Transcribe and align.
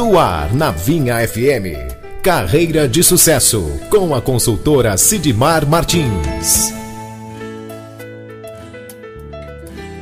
No 0.00 0.18
ar, 0.18 0.54
na 0.54 0.70
Vinha 0.70 1.16
FM. 1.28 1.76
Carreira 2.22 2.88
de 2.88 3.02
Sucesso, 3.02 3.78
com 3.90 4.14
a 4.14 4.22
consultora 4.22 4.96
Sidmar 4.96 5.66
Martins. 5.66 6.72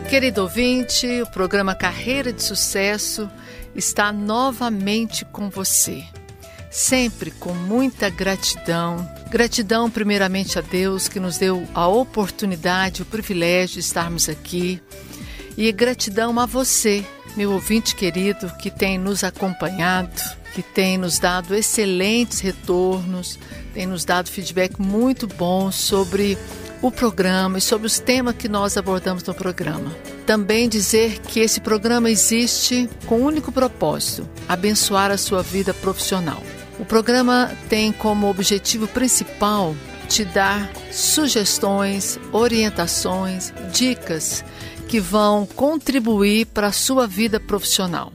Querido 0.09 0.43
ouvinte, 0.43 1.21
o 1.21 1.27
programa 1.27 1.75
Carreira 1.75 2.33
de 2.33 2.45
Sucesso 2.45 3.29
está 3.75 4.13
novamente 4.13 5.25
com 5.25 5.51
você. 5.51 6.05
Sempre 6.71 7.33
com 7.33 7.53
muita 7.53 8.09
gratidão. 8.09 9.05
Gratidão, 9.29 9.91
primeiramente, 9.91 10.61
a 10.61 10.63
Deus 10.63 11.09
que 11.09 11.19
nos 11.19 11.39
deu 11.39 11.67
a 11.75 11.89
oportunidade, 11.89 13.03
o 13.03 13.05
privilégio 13.05 13.75
de 13.75 13.81
estarmos 13.81 14.29
aqui. 14.29 14.81
E 15.57 15.73
gratidão 15.73 16.39
a 16.39 16.47
você 16.47 17.05
meu 17.39 17.53
ouvinte 17.53 17.95
querido 17.95 18.51
que 18.59 18.69
tem 18.69 18.99
nos 18.99 19.23
acompanhado, 19.23 20.11
que 20.53 20.61
tem 20.61 20.99
nos 20.99 21.21
dado 21.21 21.55
excelentes 21.55 22.41
retornos, 22.41 23.39
tem 23.73 23.87
nos 23.87 24.05
dado 24.05 24.29
feedback 24.29 24.77
muito 24.83 25.29
bom 25.29 25.71
sobre 25.71 26.37
o 26.83 26.91
programa 26.91 27.59
e 27.59 27.61
sobre 27.61 27.87
os 27.87 28.01
temas 28.01 28.35
que 28.35 28.49
nós 28.49 28.77
abordamos 28.77 29.23
no 29.23 29.33
programa. 29.33 29.97
Também 30.27 30.69
dizer 30.69 31.21
que 31.21 31.39
esse 31.39 31.61
programa 31.61 32.11
existe 32.11 32.91
com 33.07 33.19
o 33.19 33.21
um 33.21 33.27
único 33.27 33.53
propósito: 33.53 34.29
abençoar 34.49 35.13
a 35.13 35.17
sua 35.17 35.41
vida 35.41 35.73
profissional. 35.73 36.43
O 36.77 36.85
programa 36.85 37.53
tem 37.69 37.93
como 37.93 38.29
objetivo 38.29 38.89
principal 38.89 39.77
te 40.09 40.25
dar 40.25 40.69
sugestões, 40.91 42.19
orientações, 42.33 43.53
dicas 43.73 44.45
que 44.89 44.99
vão 44.99 45.47
contribuir 45.47 46.47
para 46.47 46.69
a 46.69 46.73
sua 46.73 47.07
vida 47.07 47.39
profissional. 47.39 48.13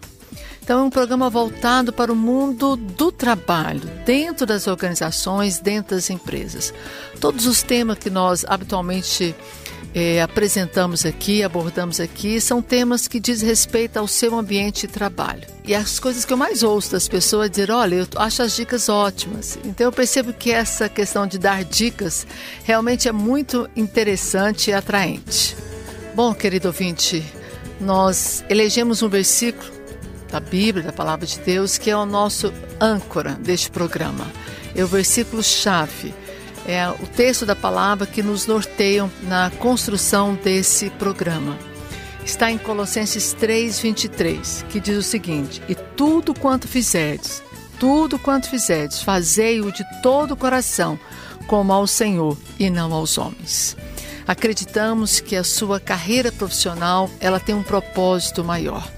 Então, 0.63 0.79
é 0.79 0.83
um 0.83 0.89
programa 0.89 1.29
voltado 1.29 1.91
para 1.91 2.11
o 2.11 2.15
mundo 2.15 2.77
do 2.77 3.11
trabalho, 3.11 3.81
dentro 4.05 4.45
das 4.45 4.65
organizações, 4.65 5.59
dentro 5.59 5.93
das 5.93 6.09
empresas. 6.09 6.73
Todos 7.19 7.45
os 7.45 7.61
temas 7.61 7.97
que 7.97 8.09
nós 8.09 8.45
habitualmente 8.47 9.35
é, 9.93 10.21
apresentamos 10.21 11.05
aqui, 11.05 11.43
abordamos 11.43 11.99
aqui, 11.99 12.39
são 12.39 12.61
temas 12.61 13.09
que 13.09 13.19
diz 13.19 13.41
respeito 13.41 13.97
ao 13.97 14.07
seu 14.07 14.39
ambiente 14.39 14.87
de 14.87 14.93
trabalho. 14.93 15.43
E 15.65 15.75
as 15.75 15.99
coisas 15.99 16.23
que 16.23 16.31
eu 16.31 16.37
mais 16.37 16.63
ouço 16.63 16.93
das 16.93 17.09
pessoas 17.09 17.47
é 17.47 17.49
dizer, 17.49 17.69
olha, 17.69 17.95
eu 17.95 18.07
acho 18.15 18.41
as 18.41 18.55
dicas 18.55 18.87
ótimas. 18.87 19.59
Então 19.65 19.87
eu 19.87 19.91
percebo 19.91 20.31
que 20.31 20.49
essa 20.49 20.87
questão 20.87 21.27
de 21.27 21.37
dar 21.37 21.65
dicas 21.65 22.25
realmente 22.63 23.09
é 23.09 23.11
muito 23.11 23.69
interessante 23.75 24.71
e 24.71 24.73
atraente. 24.73 25.72
Bom, 26.15 26.31
querido 26.31 26.67
ouvinte, 26.67 27.25
nós 27.81 28.45
elegemos 28.47 29.01
um 29.01 29.09
versículo 29.09 29.71
da 30.29 30.39
Bíblia, 30.39 30.85
da 30.85 30.93
Palavra 30.93 31.25
de 31.25 31.39
Deus, 31.39 31.79
que 31.79 31.89
é 31.89 31.97
o 31.97 32.05
nosso 32.05 32.53
âncora 32.79 33.31
deste 33.31 33.71
programa. 33.71 34.27
É 34.75 34.83
o 34.83 34.87
versículo-chave, 34.87 36.13
é 36.67 36.87
o 36.87 37.07
texto 37.07 37.47
da 37.47 37.55
palavra 37.55 38.05
que 38.05 38.21
nos 38.21 38.45
norteia 38.45 39.09
na 39.23 39.49
construção 39.57 40.35
desse 40.35 40.91
programa. 40.91 41.57
Está 42.23 42.51
em 42.51 42.59
Colossenses 42.59 43.33
3, 43.33 43.79
23, 43.79 44.65
que 44.69 44.79
diz 44.79 44.95
o 44.95 45.03
seguinte: 45.03 45.63
E 45.67 45.73
tudo 45.73 46.35
quanto 46.35 46.67
fizerdes, 46.67 47.41
tudo 47.79 48.19
quanto 48.19 48.51
fizerdes, 48.51 49.01
fazei-o 49.01 49.71
de 49.71 49.83
todo 50.03 50.33
o 50.33 50.37
coração, 50.37 50.99
como 51.47 51.73
ao 51.73 51.87
Senhor 51.87 52.37
e 52.59 52.69
não 52.69 52.93
aos 52.93 53.17
homens. 53.17 53.75
Acreditamos 54.27 55.19
que 55.19 55.35
a 55.35 55.43
sua 55.43 55.79
carreira 55.79 56.31
profissional 56.31 57.09
ela 57.19 57.39
tem 57.39 57.53
um 57.53 57.63
propósito 57.63 58.43
maior, 58.43 58.89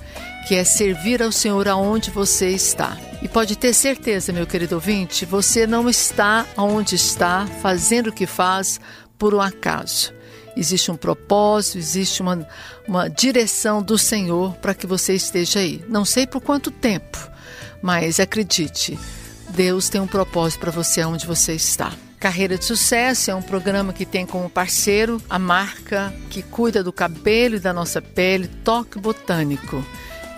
que 0.47 0.55
é 0.55 0.63
servir 0.63 1.21
ao 1.21 1.31
Senhor 1.31 1.67
aonde 1.67 2.11
você 2.11 2.49
está. 2.49 2.97
E 3.21 3.27
pode 3.27 3.55
ter 3.55 3.73
certeza, 3.73 4.31
meu 4.31 4.45
querido 4.45 4.75
ouvinte, 4.75 5.25
você 5.25 5.65
não 5.65 5.89
está 5.89 6.45
onde 6.55 6.95
está, 6.95 7.47
fazendo 7.61 8.07
o 8.07 8.13
que 8.13 8.27
faz 8.27 8.79
por 9.17 9.33
um 9.33 9.41
acaso. 9.41 10.13
Existe 10.55 10.91
um 10.91 10.95
propósito, 10.95 11.77
existe 11.79 12.21
uma, 12.21 12.47
uma 12.87 13.09
direção 13.09 13.81
do 13.81 13.97
Senhor 13.97 14.53
para 14.57 14.75
que 14.75 14.85
você 14.85 15.15
esteja 15.15 15.59
aí. 15.59 15.83
Não 15.89 16.05
sei 16.05 16.27
por 16.27 16.39
quanto 16.39 16.69
tempo, 16.69 17.17
mas 17.81 18.19
acredite, 18.19 18.97
Deus 19.49 19.89
tem 19.89 19.99
um 19.99 20.07
propósito 20.07 20.59
para 20.59 20.71
você 20.71 21.03
onde 21.03 21.25
você 21.25 21.53
está. 21.53 21.91
Carreira 22.25 22.57
de 22.57 22.65
Sucesso 22.65 23.29
é 23.29 23.35
um 23.35 23.41
programa 23.43 23.93
que 23.93 24.03
tem 24.03 24.25
como 24.25 24.49
parceiro 24.49 25.21
a 25.29 25.37
marca 25.37 26.11
que 26.27 26.41
cuida 26.41 26.83
do 26.83 26.91
cabelo 26.91 27.57
e 27.57 27.59
da 27.59 27.71
nossa 27.71 28.01
pele, 28.01 28.47
Toque 28.47 28.97
Botânico. 28.97 29.85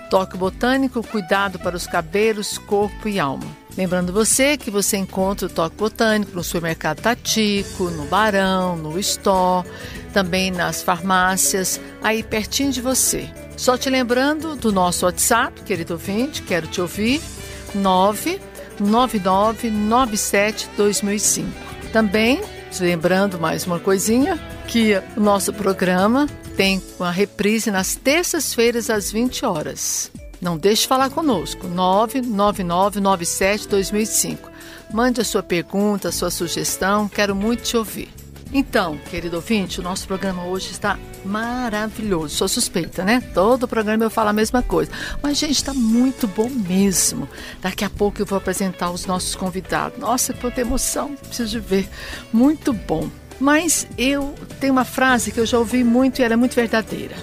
Toque 0.10 0.36
Botânico, 0.36 1.02
cuidado 1.02 1.58
para 1.58 1.78
os 1.78 1.88
cabelos, 1.88 2.58
corpo 2.58 3.08
e 3.08 3.22
alma. 3.22 3.46
Lembrando 3.78 4.12
você 4.12 4.58
que 4.58 4.70
você 4.70 4.98
encontra 4.98 5.48
o 5.48 5.50
Toque 5.50 5.78
Botânico 5.78 6.36
no 6.36 6.44
supermercado 6.44 7.00
Tatico, 7.00 7.86
no 7.86 8.04
Barão, 8.08 8.76
no 8.76 9.00
Store, 9.00 9.66
também 10.12 10.52
nas 10.52 10.84
farmácias, 10.84 11.80
aí 12.04 12.22
pertinho 12.22 12.74
de 12.74 12.82
você. 12.82 13.30
Só 13.56 13.78
te 13.78 13.90
lembrando 13.90 14.58
do 14.58 14.74
nosso 14.74 15.06
WhatsApp, 15.06 15.62
querido 15.62 15.94
ouvinte, 15.94 16.42
quero 16.42 16.68
te 16.68 16.82
ouvir, 16.82 17.22
99997 17.74 20.70
2005. 20.76 21.67
Também, 21.92 22.40
lembrando 22.80 23.38
mais 23.40 23.66
uma 23.66 23.80
coisinha, 23.80 24.40
que 24.68 24.96
o 25.16 25.20
nosso 25.20 25.52
programa 25.54 26.28
tem 26.56 26.80
uma 27.00 27.12
reprise 27.12 27.72
nas 27.72 27.96
terças-feiras 27.96 28.90
às 28.90 29.12
20 29.12 29.46
horas. 29.46 30.12
Não 30.42 30.58
deixe 30.58 30.82
de 30.84 30.88
falar 30.88 31.10
conosco, 31.10 31.68
99997-2005. 31.68 34.38
Mande 34.94 35.20
a 35.22 35.24
sua 35.24 35.42
pergunta, 35.42 36.10
a 36.10 36.12
sua 36.12 36.30
sugestão, 36.30 37.10
quero 37.10 37.36
muito 37.36 37.64
te 37.64 37.76
ouvir. 37.76 38.10
Então, 38.54 39.00
querido 39.10 39.38
ouvinte, 39.38 39.80
o 39.80 39.84
nosso 39.84 40.06
programa 40.08 40.46
hoje 40.46 40.70
está 40.72 41.00
maravilhoso. 41.28 42.36
Sou 42.36 42.48
suspeita, 42.48 43.04
né? 43.04 43.22
Todo 43.34 43.68
programa 43.68 44.04
eu 44.04 44.10
falo 44.10 44.30
a 44.30 44.34
mesma 44.34 44.64
coisa. 44.64 44.92
Mas, 45.22 45.38
gente, 45.38 45.52
está 45.52 45.74
muito 45.74 46.28
bom 46.28 46.50
mesmo. 46.50 47.28
Daqui 47.62 47.86
a 47.86 47.90
pouco 47.90 48.22
eu 48.22 48.26
vou 48.26 48.38
apresentar 48.38 48.90
os 48.92 49.06
nossos 49.06 49.36
convidados. 49.36 50.00
Nossa, 50.00 50.34
quanta 50.34 50.62
emoção, 50.62 51.16
preciso 51.16 51.52
de 51.52 51.60
ver. 51.60 51.90
Muito 52.32 52.74
bom. 52.74 53.10
Mas 53.40 53.88
eu 53.98 54.34
tenho 54.60 54.74
uma 54.74 54.86
frase 54.86 55.32
que 55.32 55.40
eu 55.40 55.46
já 55.46 55.60
ouvi 55.60 55.84
muito 55.84 56.20
e 56.20 56.24
ela 56.24 56.34
é 56.34 56.38
muito 56.38 56.56
verdadeira. 56.56 57.16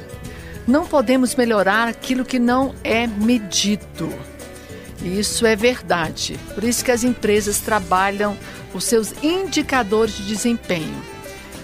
Não 0.67 0.87
podemos 0.87 1.35
melhorar 1.35 1.89
aquilo 1.89 2.25
que 2.25 2.39
não 2.39 2.75
é 2.85 3.07
medido. 3.07 4.13
Isso 5.03 5.45
é 5.45 5.55
verdade. 5.55 6.39
Por 6.55 6.65
isso 6.65 6.85
que 6.85 6.91
as 6.91 7.05
empresas 7.05 7.59
trabalham 7.59 8.37
os 8.73 8.85
seus 8.85 9.13
indicadores 9.23 10.17
de 10.17 10.27
desempenho. 10.27 11.14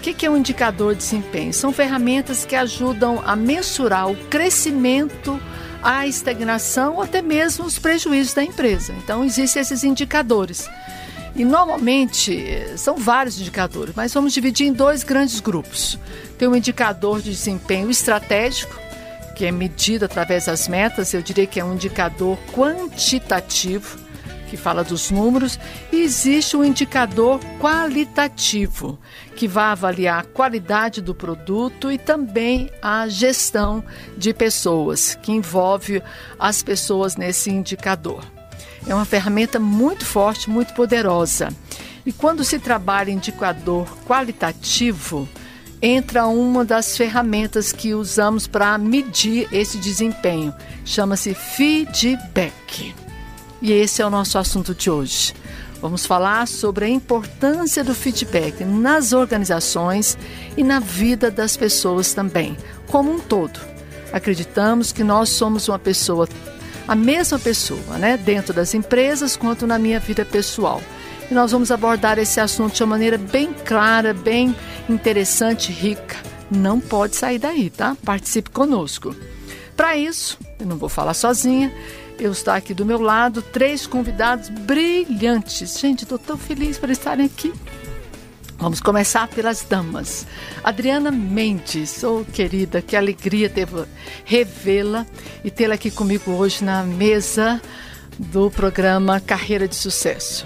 O 0.01 0.03
que 0.03 0.25
é 0.25 0.31
um 0.31 0.35
indicador 0.35 0.95
de 0.95 1.01
desempenho? 1.01 1.53
São 1.53 1.71
ferramentas 1.71 2.43
que 2.43 2.55
ajudam 2.55 3.21
a 3.23 3.35
mensurar 3.35 4.09
o 4.09 4.15
crescimento, 4.29 5.39
a 5.79 6.07
estagnação 6.07 6.95
ou 6.95 7.03
até 7.03 7.21
mesmo 7.21 7.65
os 7.65 7.77
prejuízos 7.77 8.33
da 8.33 8.43
empresa. 8.43 8.95
Então, 8.97 9.23
existem 9.23 9.61
esses 9.61 9.83
indicadores. 9.83 10.67
E 11.35 11.45
normalmente 11.45 12.43
são 12.77 12.97
vários 12.97 13.39
indicadores, 13.39 13.93
mas 13.95 14.11
vamos 14.11 14.33
dividir 14.33 14.65
em 14.65 14.73
dois 14.73 15.03
grandes 15.03 15.39
grupos. 15.39 15.99
Tem 16.35 16.47
um 16.47 16.55
indicador 16.55 17.21
de 17.21 17.29
desempenho 17.29 17.91
estratégico, 17.91 18.75
que 19.35 19.45
é 19.45 19.51
medido 19.51 20.05
através 20.05 20.47
das 20.47 20.67
metas, 20.67 21.13
eu 21.13 21.21
diria 21.21 21.45
que 21.45 21.59
é 21.59 21.63
um 21.63 21.75
indicador 21.75 22.39
quantitativo 22.51 24.00
que 24.51 24.57
fala 24.57 24.83
dos 24.83 25.09
números, 25.09 25.57
e 25.93 26.01
existe 26.01 26.57
um 26.57 26.63
indicador 26.65 27.39
qualitativo, 27.57 28.99
que 29.33 29.47
vai 29.47 29.71
avaliar 29.71 30.19
a 30.19 30.25
qualidade 30.25 31.01
do 31.01 31.15
produto 31.15 31.89
e 31.89 31.97
também 31.97 32.69
a 32.81 33.07
gestão 33.07 33.81
de 34.17 34.33
pessoas, 34.33 35.17
que 35.21 35.31
envolve 35.31 36.03
as 36.37 36.61
pessoas 36.61 37.15
nesse 37.15 37.49
indicador. 37.49 38.25
É 38.85 38.93
uma 38.93 39.05
ferramenta 39.05 39.57
muito 39.57 40.05
forte, 40.05 40.49
muito 40.49 40.73
poderosa. 40.73 41.47
E 42.05 42.11
quando 42.11 42.43
se 42.43 42.59
trabalha 42.59 43.09
indicador 43.09 43.87
qualitativo, 44.05 45.29
entra 45.81 46.27
uma 46.27 46.65
das 46.65 46.97
ferramentas 46.97 47.71
que 47.71 47.93
usamos 47.93 48.47
para 48.47 48.77
medir 48.77 49.47
esse 49.49 49.77
desempenho. 49.77 50.53
Chama-se 50.83 51.33
feedback. 51.33 52.93
E 53.61 53.71
esse 53.71 54.01
é 54.01 54.05
o 54.05 54.09
nosso 54.09 54.37
assunto 54.37 54.73
de 54.73 54.89
hoje. 54.89 55.33
Vamos 55.81 56.05
falar 56.05 56.47
sobre 56.47 56.85
a 56.85 56.89
importância 56.89 57.83
do 57.83 57.93
feedback 57.93 58.63
nas 58.63 59.13
organizações 59.13 60.17
e 60.57 60.63
na 60.63 60.79
vida 60.79 61.31
das 61.31 61.57
pessoas 61.57 62.13
também, 62.13 62.57
como 62.87 63.11
um 63.11 63.19
todo. 63.19 63.59
Acreditamos 64.11 64.91
que 64.91 65.03
nós 65.03 65.29
somos 65.29 65.67
uma 65.67 65.79
pessoa, 65.79 66.27
a 66.87 66.95
mesma 66.95 67.39
pessoa, 67.39 67.97
né, 67.97 68.17
dentro 68.17 68.53
das 68.53 68.73
empresas 68.73 69.35
quanto 69.35 69.65
na 69.65 69.79
minha 69.79 69.99
vida 69.99 70.25
pessoal. 70.25 70.81
E 71.29 71.33
nós 71.33 71.51
vamos 71.51 71.71
abordar 71.71 72.19
esse 72.19 72.39
assunto 72.39 72.75
de 72.75 72.83
uma 72.83 72.89
maneira 72.89 73.17
bem 73.17 73.53
clara, 73.65 74.13
bem 74.13 74.55
interessante, 74.89 75.71
rica. 75.71 76.17
Não 76.49 76.79
pode 76.79 77.15
sair 77.15 77.39
daí, 77.39 77.69
tá? 77.69 77.95
Participe 78.03 78.49
conosco. 78.49 79.15
Para 79.75 79.95
isso, 79.95 80.37
eu 80.59 80.65
não 80.67 80.77
vou 80.77 80.89
falar 80.89 81.13
sozinha, 81.13 81.73
eu 82.21 82.31
estou 82.31 82.53
aqui 82.53 82.71
do 82.71 82.85
meu 82.85 83.01
lado, 83.01 83.41
três 83.41 83.87
convidados 83.87 84.47
brilhantes. 84.47 85.79
Gente, 85.79 86.03
estou 86.03 86.19
tão 86.19 86.37
feliz 86.37 86.77
por 86.77 86.91
estarem 86.91 87.25
aqui. 87.25 87.51
Vamos 88.59 88.79
começar 88.79 89.27
pelas 89.27 89.63
damas. 89.63 90.27
Adriana 90.63 91.09
Mendes, 91.09 92.03
oh 92.03 92.23
querida, 92.31 92.79
que 92.79 92.95
alegria 92.95 93.51
revê-la 94.23 95.07
e 95.43 95.49
tê-la 95.49 95.73
aqui 95.73 95.89
comigo 95.89 96.31
hoje 96.31 96.63
na 96.63 96.83
mesa 96.83 97.59
do 98.19 98.51
programa 98.51 99.19
Carreira 99.19 99.67
de 99.67 99.75
Sucesso. 99.75 100.45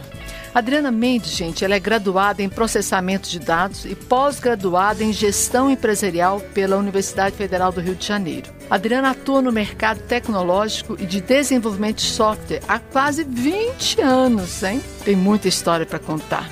Adriana 0.55 0.89
Mendes, 0.89 1.33
gente, 1.33 1.65
ela 1.65 1.75
é 1.75 1.79
graduada 1.81 2.41
em 2.41 2.47
processamento 2.47 3.27
de 3.27 3.39
dados 3.39 3.83
e 3.83 3.93
pós-graduada 3.93 5.03
em 5.03 5.11
gestão 5.11 5.69
empresarial 5.69 6.39
pela 6.53 6.77
Universidade 6.77 7.35
Federal 7.35 7.73
do 7.73 7.81
Rio 7.81 7.93
de 7.93 8.07
Janeiro. 8.07 8.49
Adriana 8.69 9.09
atua 9.09 9.41
no 9.41 9.51
mercado 9.51 9.99
tecnológico 10.03 10.95
e 10.97 11.05
de 11.05 11.19
desenvolvimento 11.19 11.97
de 11.97 12.03
software 12.05 12.61
há 12.69 12.79
quase 12.79 13.25
20 13.25 13.99
anos, 13.99 14.63
hein? 14.63 14.81
Tem 15.03 15.13
muita 15.13 15.49
história 15.49 15.85
para 15.85 15.99
contar. 15.99 16.49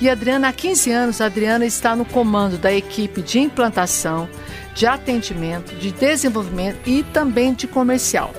E 0.00 0.08
Adriana, 0.08 0.50
há 0.50 0.52
15 0.52 0.92
anos, 0.92 1.20
Adriana 1.20 1.66
está 1.66 1.96
no 1.96 2.04
comando 2.04 2.56
da 2.56 2.72
equipe 2.72 3.20
de 3.20 3.40
implantação, 3.40 4.28
de 4.76 4.86
atendimento, 4.86 5.74
de 5.74 5.90
desenvolvimento 5.90 6.88
e 6.88 7.02
também 7.02 7.52
de 7.52 7.66
comercial. 7.66 8.32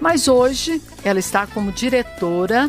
Mas 0.00 0.26
hoje 0.26 0.82
ela 1.04 1.20
está 1.20 1.46
como 1.46 1.70
diretora 1.70 2.68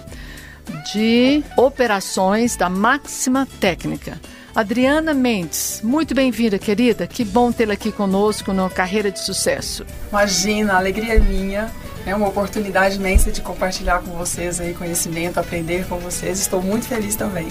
de 0.91 1.43
operações 1.55 2.55
da 2.55 2.69
Máxima 2.69 3.47
Técnica. 3.59 4.19
Adriana 4.57 5.13
Mendes, 5.13 5.81
muito 5.83 6.15
bem-vinda, 6.15 6.57
querida. 6.57 7.05
Que 7.05 7.23
bom 7.23 7.51
tê-la 7.51 7.73
aqui 7.73 7.91
conosco 7.91 8.51
no 8.51 8.67
Carreira 8.69 9.11
de 9.11 9.19
Sucesso. 9.19 9.85
Imagina, 10.09 10.73
a 10.73 10.77
alegria 10.77 11.13
é 11.13 11.19
minha. 11.19 11.71
É 12.07 12.15
uma 12.15 12.27
oportunidade 12.27 12.95
imensa 12.95 13.31
de 13.31 13.41
compartilhar 13.41 14.01
com 14.01 14.11
vocês 14.11 14.59
aí 14.59 14.73
conhecimento, 14.73 15.39
aprender 15.39 15.85
com 15.87 15.99
vocês. 15.99 16.39
Estou 16.39 16.61
muito 16.63 16.87
feliz 16.87 17.15
também. 17.15 17.47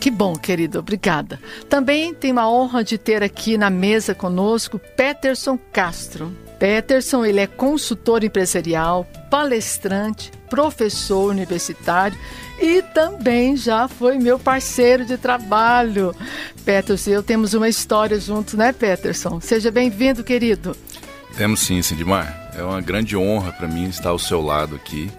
Que 0.00 0.10
bom, 0.10 0.34
querido, 0.34 0.80
obrigada. 0.80 1.40
Também 1.68 2.12
tem 2.12 2.32
uma 2.32 2.50
honra 2.50 2.82
de 2.82 2.98
ter 2.98 3.22
aqui 3.22 3.56
na 3.56 3.70
mesa 3.70 4.14
conosco 4.14 4.78
Peterson 4.78 5.58
Castro. 5.72 6.36
Peterson, 6.60 7.24
ele 7.24 7.40
é 7.40 7.46
consultor 7.46 8.22
empresarial, 8.22 9.04
palestrante, 9.30 10.30
professor 10.50 11.30
universitário 11.30 12.18
e 12.60 12.82
também 12.82 13.56
já 13.56 13.88
foi 13.88 14.18
meu 14.18 14.38
parceiro 14.38 15.06
de 15.06 15.16
trabalho. 15.16 16.14
Peterson, 16.62 17.10
eu 17.10 17.22
temos 17.22 17.54
uma 17.54 17.68
história 17.68 18.20
juntos, 18.20 18.54
né, 18.54 18.74
Peterson? 18.74 19.40
Seja 19.40 19.70
bem-vindo, 19.70 20.22
querido. 20.22 20.76
Temos 21.34 21.60
sim, 21.60 21.80
Sindimar. 21.80 22.52
É 22.54 22.62
uma 22.62 22.82
grande 22.82 23.16
honra 23.16 23.52
para 23.52 23.66
mim 23.66 23.88
estar 23.88 24.10
ao 24.10 24.18
seu 24.18 24.42
lado 24.42 24.76
aqui 24.76 25.10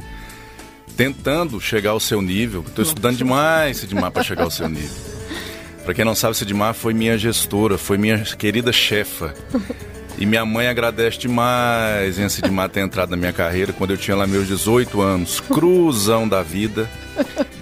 tentando 0.96 1.60
chegar 1.60 1.92
ao 1.92 2.00
seu 2.00 2.22
nível. 2.22 2.64
Estou 2.68 2.84
estudando 2.84 3.18
demais, 3.18 3.78
Sidmar, 3.78 4.12
para 4.12 4.24
chegar 4.24 4.44
ao 4.44 4.52
seu 4.52 4.70
nível. 4.70 5.12
Para 5.84 5.96
quem 5.96 6.06
não 6.06 6.14
sabe, 6.14 6.38
Sidmar 6.38 6.76
foi 6.76 6.94
minha 6.94 7.18
gestora, 7.18 7.76
foi 7.76 7.98
minha 7.98 8.20
querida 8.20 8.72
chefa. 8.72 9.34
E 10.22 10.26
minha 10.28 10.46
mãe 10.46 10.68
agradece 10.68 11.18
demais 11.18 12.20
em 12.20 12.30
Sidmar 12.30 12.70
ter 12.70 12.82
entrado 12.82 13.10
na 13.10 13.18
minha 13.18 13.34
carreira 13.34 13.74
quando 13.74 13.90
eu 13.90 13.98
tinha 13.98 14.16
lá 14.16 14.28
meus 14.28 14.48
18 14.48 15.02
anos, 15.02 15.40
cruzão 15.40 16.30
da 16.30 16.44
vida. 16.44 16.88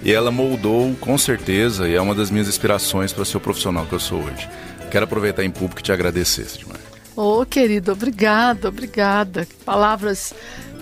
E 0.02 0.12
ela 0.12 0.30
moldou, 0.30 0.94
com 1.00 1.16
certeza, 1.16 1.88
e 1.88 1.94
é 1.94 2.00
uma 2.02 2.14
das 2.14 2.30
minhas 2.30 2.48
inspirações 2.48 3.14
para 3.14 3.24
ser 3.24 3.38
o 3.38 3.40
profissional 3.40 3.86
que 3.86 3.94
eu 3.94 3.98
sou 3.98 4.22
hoje. 4.22 4.46
Quero 4.90 5.04
aproveitar 5.04 5.42
em 5.42 5.50
público 5.50 5.80
e 5.80 5.82
te 5.82 5.90
agradecer, 5.90 6.44
Sidmar. 6.44 6.76
Ô, 7.16 7.40
oh, 7.40 7.46
querido, 7.46 7.92
obrigada, 7.92 8.68
obrigada. 8.68 9.48
Palavras 9.64 10.34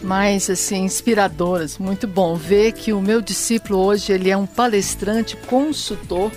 mais 0.03 0.51
assim 0.51 0.83
inspiradoras. 0.83 1.79
Muito 1.79 2.09
bom 2.09 2.35
ver 2.35 2.73
que 2.73 2.93
o 2.93 3.01
meu 3.01 3.21
discípulo 3.21 3.79
hoje 3.79 4.13
ele 4.13 4.31
é 4.31 4.37
um 4.37 4.47
palestrante, 4.47 5.37
consultor 5.47 6.33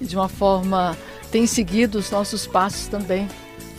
e 0.00 0.04
de 0.04 0.16
uma 0.16 0.28
forma 0.28 0.98
tem 1.30 1.46
seguido 1.46 1.96
os 1.96 2.10
nossos 2.10 2.44
passos 2.44 2.88
também. 2.88 3.28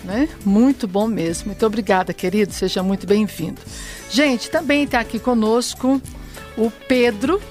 Né? 0.03 0.27
Muito 0.44 0.88
bom 0.88 1.07
mesmo. 1.07 1.48
Muito 1.48 1.65
obrigada, 1.65 2.13
querido. 2.13 2.53
Seja 2.53 2.81
muito 2.81 3.06
bem-vindo. 3.06 3.62
Gente, 4.09 4.50
também 4.50 4.83
está 4.83 5.00
aqui 5.00 5.19
conosco 5.19 6.01
o 6.57 6.71
Pedro, 6.88 7.42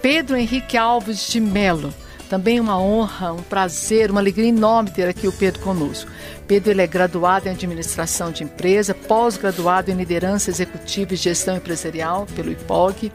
Pedro 0.00 0.36
Henrique 0.36 0.76
Alves 0.76 1.28
de 1.28 1.40
Melo. 1.40 1.92
Também 2.30 2.60
uma 2.60 2.80
honra, 2.80 3.32
um 3.32 3.42
prazer, 3.42 4.08
uma 4.08 4.20
alegria 4.20 4.48
enorme 4.48 4.92
ter 4.92 5.08
aqui 5.08 5.26
o 5.26 5.32
Pedro 5.32 5.60
conosco. 5.62 6.08
Pedro 6.46 6.70
ele 6.70 6.80
é 6.80 6.86
graduado 6.86 7.48
em 7.48 7.50
administração 7.50 8.30
de 8.30 8.44
empresa, 8.44 8.94
pós-graduado 8.94 9.90
em 9.90 9.94
liderança 9.94 10.48
executiva 10.48 11.12
e 11.12 11.16
gestão 11.16 11.56
empresarial 11.56 12.26
pelo 12.36 12.52
IPOG. 12.52 13.10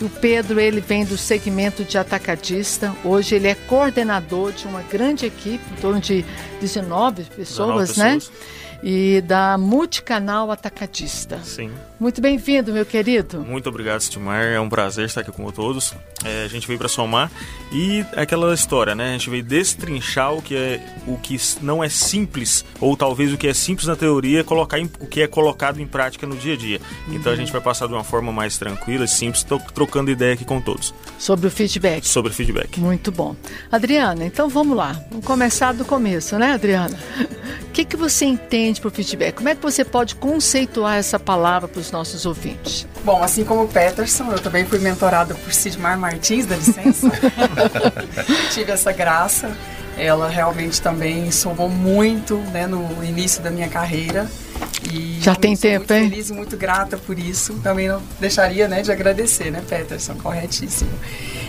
E 0.00 0.04
o 0.04 0.10
Pedro 0.10 0.58
ele 0.58 0.80
vem 0.80 1.04
do 1.04 1.16
segmento 1.16 1.84
de 1.84 1.96
atacadista. 1.96 2.92
Hoje 3.04 3.36
ele 3.36 3.46
é 3.46 3.54
coordenador 3.54 4.50
de 4.50 4.66
uma 4.66 4.82
grande 4.82 5.26
equipe, 5.26 5.62
em 5.72 5.80
torno 5.80 6.00
de 6.00 6.24
19 6.60 7.22
pessoas, 7.22 7.90
19 7.90 7.98
né? 8.00 8.14
Pessoas 8.14 8.32
e 8.82 9.20
da 9.22 9.56
Multicanal 9.56 10.50
Atacadista. 10.50 11.40
Sim. 11.42 11.70
Muito 11.98 12.20
bem-vindo, 12.20 12.74
meu 12.74 12.84
querido. 12.84 13.40
Muito 13.40 13.68
obrigado, 13.70 14.02
Stimar. 14.02 14.42
É 14.42 14.60
um 14.60 14.68
prazer 14.68 15.06
estar 15.06 15.22
aqui 15.22 15.32
com 15.32 15.50
todos. 15.50 15.94
É, 16.24 16.44
a 16.44 16.48
gente 16.48 16.66
veio 16.66 16.78
para 16.78 16.88
somar 16.88 17.30
e 17.72 18.04
aquela 18.14 18.52
história, 18.52 18.94
né? 18.94 19.10
A 19.10 19.12
gente 19.12 19.30
veio 19.30 19.42
destrinchar 19.42 20.34
o 20.34 20.42
que 20.42 20.54
é 20.54 20.80
o 21.06 21.16
que 21.16 21.38
não 21.62 21.82
é 21.82 21.88
simples 21.88 22.64
ou 22.80 22.96
talvez 22.96 23.32
o 23.32 23.38
que 23.38 23.46
é 23.46 23.54
simples 23.54 23.86
na 23.86 23.96
teoria, 23.96 24.44
colocar 24.44 24.78
em, 24.78 24.90
o 25.00 25.06
que 25.06 25.22
é 25.22 25.26
colocado 25.26 25.80
em 25.80 25.86
prática 25.86 26.26
no 26.26 26.36
dia 26.36 26.52
a 26.52 26.56
dia. 26.56 26.80
Então 27.08 27.32
a 27.32 27.36
gente 27.36 27.50
vai 27.50 27.62
passar 27.62 27.86
de 27.86 27.94
uma 27.94 28.04
forma 28.04 28.30
mais 28.30 28.58
tranquila 28.58 29.04
e 29.04 29.08
simples, 29.08 29.46
trocando 29.72 30.10
ideia 30.10 30.34
aqui 30.34 30.44
com 30.44 30.60
todos. 30.60 30.92
Sobre 31.18 31.46
o 31.46 31.50
feedback. 31.50 32.06
Sobre 32.06 32.30
o 32.30 32.34
feedback. 32.34 32.78
Muito 32.78 33.10
bom. 33.10 33.34
Adriana, 33.72 34.26
então 34.26 34.50
vamos 34.50 34.76
lá. 34.76 35.00
Vamos 35.10 35.24
começar 35.24 35.72
do 35.72 35.84
começo, 35.84 36.38
né, 36.38 36.52
Adriana? 36.52 36.98
O 37.66 37.76
que, 37.76 37.84
que 37.84 37.96
você 37.96 38.24
entende 38.24 38.80
por 38.80 38.90
feedback? 38.90 39.34
Como 39.34 39.50
é 39.50 39.54
que 39.54 39.60
você 39.60 39.84
pode 39.84 40.14
conceituar 40.14 40.96
essa 40.96 41.18
palavra 41.18 41.68
para 41.68 41.78
os 41.78 41.85
nossos 41.90 42.26
ouvintes? 42.26 42.86
Bom, 43.04 43.22
assim 43.22 43.44
como 43.44 43.64
o 43.64 43.68
Peterson, 43.68 44.30
eu 44.32 44.38
também 44.38 44.64
fui 44.64 44.78
mentorada 44.78 45.34
por 45.34 45.52
Sidmar 45.52 45.98
Martins, 45.98 46.46
da 46.46 46.56
licença. 46.56 47.10
Tive 48.52 48.72
essa 48.72 48.92
graça. 48.92 49.50
Ela 49.98 50.28
realmente 50.28 50.80
também 50.82 51.30
somou 51.30 51.70
muito 51.70 52.36
né, 52.52 52.66
no 52.66 53.02
início 53.02 53.42
da 53.42 53.50
minha 53.50 53.68
carreira. 53.68 54.30
E 54.92 55.18
Já 55.20 55.34
tem 55.34 55.56
tempo, 55.56 55.78
muito 55.78 55.94
hein? 55.94 56.10
feliz 56.10 56.30
muito 56.30 56.56
grata 56.56 56.98
por 56.98 57.18
isso. 57.18 57.54
Também 57.62 57.88
não 57.88 58.02
deixaria 58.20 58.68
né, 58.68 58.82
de 58.82 58.92
agradecer, 58.92 59.50
né, 59.50 59.62
Peterson? 59.66 60.14
Corretíssimo. 60.16 60.90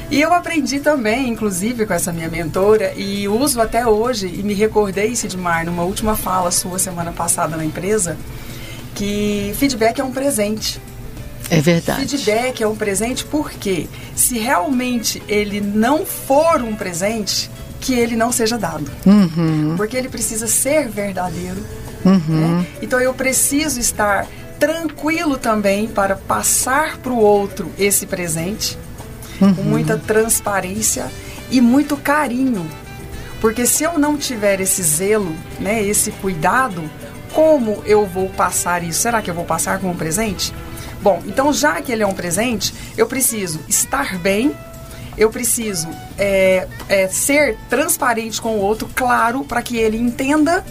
E 0.09 0.21
eu 0.21 0.33
aprendi 0.33 0.79
também, 0.79 1.27
inclusive, 1.27 1.85
com 1.85 1.93
essa 1.93 2.13
minha 2.13 2.29
mentora, 2.29 2.93
e 2.95 3.27
uso 3.27 3.59
até 3.59 3.85
hoje, 3.85 4.27
e 4.27 4.41
me 4.41 4.53
recordei, 4.53 5.13
Sidmar, 5.13 5.65
numa 5.65 5.83
última 5.83 6.15
fala 6.15 6.49
sua 6.49 6.79
semana 6.79 7.11
passada 7.11 7.57
na 7.57 7.65
empresa, 7.65 8.15
que 8.97 9.53
feedback 9.57 10.01
é 10.01 10.03
um 10.03 10.11
presente. 10.11 10.81
É 11.51 11.61
verdade. 11.61 12.07
Feedback 12.07 12.63
é 12.63 12.67
um 12.67 12.75
presente 12.75 13.23
porque 13.23 13.87
se 14.15 14.39
realmente 14.39 15.21
ele 15.27 15.61
não 15.61 16.03
for 16.03 16.63
um 16.63 16.75
presente, 16.75 17.49
que 17.79 17.93
ele 17.93 18.15
não 18.15 18.31
seja 18.31 18.57
dado. 18.57 18.91
Uhum. 19.05 19.75
Porque 19.77 19.95
ele 19.95 20.09
precisa 20.09 20.47
ser 20.47 20.89
verdadeiro. 20.89 21.63
Uhum. 22.03 22.21
Né? 22.27 22.67
Então 22.81 22.99
eu 22.99 23.13
preciso 23.13 23.79
estar 23.79 24.25
tranquilo 24.59 25.37
também 25.37 25.87
para 25.87 26.15
passar 26.15 26.97
para 26.97 27.11
o 27.11 27.19
outro 27.19 27.71
esse 27.77 28.07
presente 28.07 28.75
uhum. 29.39 29.53
com 29.53 29.61
muita 29.61 29.95
transparência 29.95 31.05
e 31.51 31.61
muito 31.61 31.95
carinho. 31.95 32.67
Porque 33.39 33.67
se 33.67 33.83
eu 33.83 33.99
não 33.99 34.17
tiver 34.17 34.59
esse 34.59 34.81
zelo, 34.81 35.35
né, 35.59 35.83
esse 35.83 36.09
cuidado, 36.09 36.89
como 37.37 37.83
eu 37.85 38.03
vou 38.03 38.29
passar 38.29 38.83
isso? 38.83 39.01
Será 39.01 39.21
que 39.21 39.29
eu 39.29 39.33
vou 39.35 39.45
passar 39.45 39.77
como 39.77 39.93
um 39.93 39.95
presente? 39.95 40.51
Bom, 41.03 41.21
então 41.27 41.53
já 41.53 41.79
que 41.83 41.91
ele 41.91 42.01
é 42.01 42.07
um 42.07 42.13
presente, 42.15 42.73
eu 42.97 43.05
preciso 43.05 43.59
estar 43.67 44.17
bem, 44.17 44.55
eu 45.15 45.29
preciso 45.29 45.87
é, 46.17 46.67
é, 46.89 47.07
ser 47.07 47.55
transparente 47.69 48.41
com 48.41 48.55
o 48.55 48.59
outro, 48.59 48.89
claro, 48.95 49.43
para 49.43 49.61
que 49.61 49.77
ele 49.77 49.97
entenda 49.97 50.65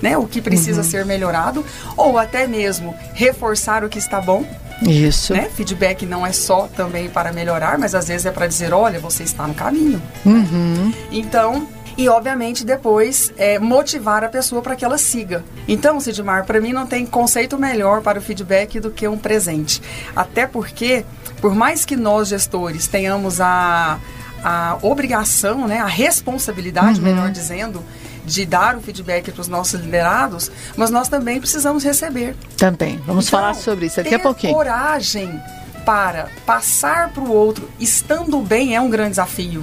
né, 0.00 0.16
o 0.16 0.26
que 0.26 0.40
precisa 0.40 0.80
uhum. 0.80 0.88
ser 0.88 1.04
melhorado, 1.04 1.62
ou 1.98 2.18
até 2.18 2.46
mesmo 2.46 2.96
reforçar 3.12 3.84
o 3.84 3.88
que 3.90 3.98
está 3.98 4.18
bom. 4.18 4.42
Isso. 4.80 5.34
Né? 5.34 5.50
Feedback 5.54 6.06
não 6.06 6.26
é 6.26 6.32
só 6.32 6.66
também 6.66 7.10
para 7.10 7.30
melhorar, 7.30 7.76
mas 7.76 7.94
às 7.94 8.08
vezes 8.08 8.24
é 8.24 8.30
para 8.30 8.46
dizer, 8.46 8.72
olha, 8.72 8.98
você 8.98 9.22
está 9.22 9.46
no 9.46 9.54
caminho. 9.54 10.00
Uhum. 10.24 10.94
Então, 11.10 11.68
e 11.96 12.08
obviamente 12.08 12.64
depois 12.64 13.32
é, 13.36 13.58
motivar 13.58 14.22
a 14.22 14.28
pessoa 14.28 14.60
para 14.60 14.76
que 14.76 14.84
ela 14.84 14.98
siga. 14.98 15.44
Então, 15.66 15.98
Sidmar, 15.98 16.44
para 16.44 16.60
mim 16.60 16.72
não 16.72 16.86
tem 16.86 17.06
conceito 17.06 17.58
melhor 17.58 18.02
para 18.02 18.18
o 18.18 18.22
feedback 18.22 18.78
do 18.78 18.90
que 18.90 19.08
um 19.08 19.16
presente. 19.16 19.80
Até 20.14 20.46
porque, 20.46 21.04
por 21.40 21.54
mais 21.54 21.84
que 21.84 21.96
nós 21.96 22.28
gestores 22.28 22.86
tenhamos 22.86 23.40
a, 23.40 23.98
a 24.44 24.78
obrigação, 24.82 25.66
né, 25.66 25.78
a 25.78 25.86
responsabilidade, 25.86 26.98
uhum. 26.98 27.04
melhor 27.04 27.30
dizendo, 27.30 27.82
de 28.24 28.44
dar 28.44 28.76
o 28.76 28.80
feedback 28.80 29.30
para 29.30 29.40
os 29.40 29.48
nossos 29.48 29.80
liderados, 29.80 30.50
mas 30.76 30.90
nós 30.90 31.08
também 31.08 31.40
precisamos 31.40 31.84
receber. 31.84 32.36
Também. 32.56 33.00
Vamos 33.06 33.28
então, 33.28 33.40
falar 33.40 33.54
sobre 33.54 33.86
isso 33.86 33.96
daqui 33.96 34.14
a 34.14 34.18
pouquinho. 34.18 34.52
coragem 34.52 35.40
para 35.84 36.28
passar 36.44 37.10
para 37.10 37.22
o 37.22 37.32
outro 37.32 37.70
estando 37.78 38.40
bem 38.40 38.74
é 38.74 38.80
um 38.80 38.90
grande 38.90 39.10
desafio. 39.10 39.62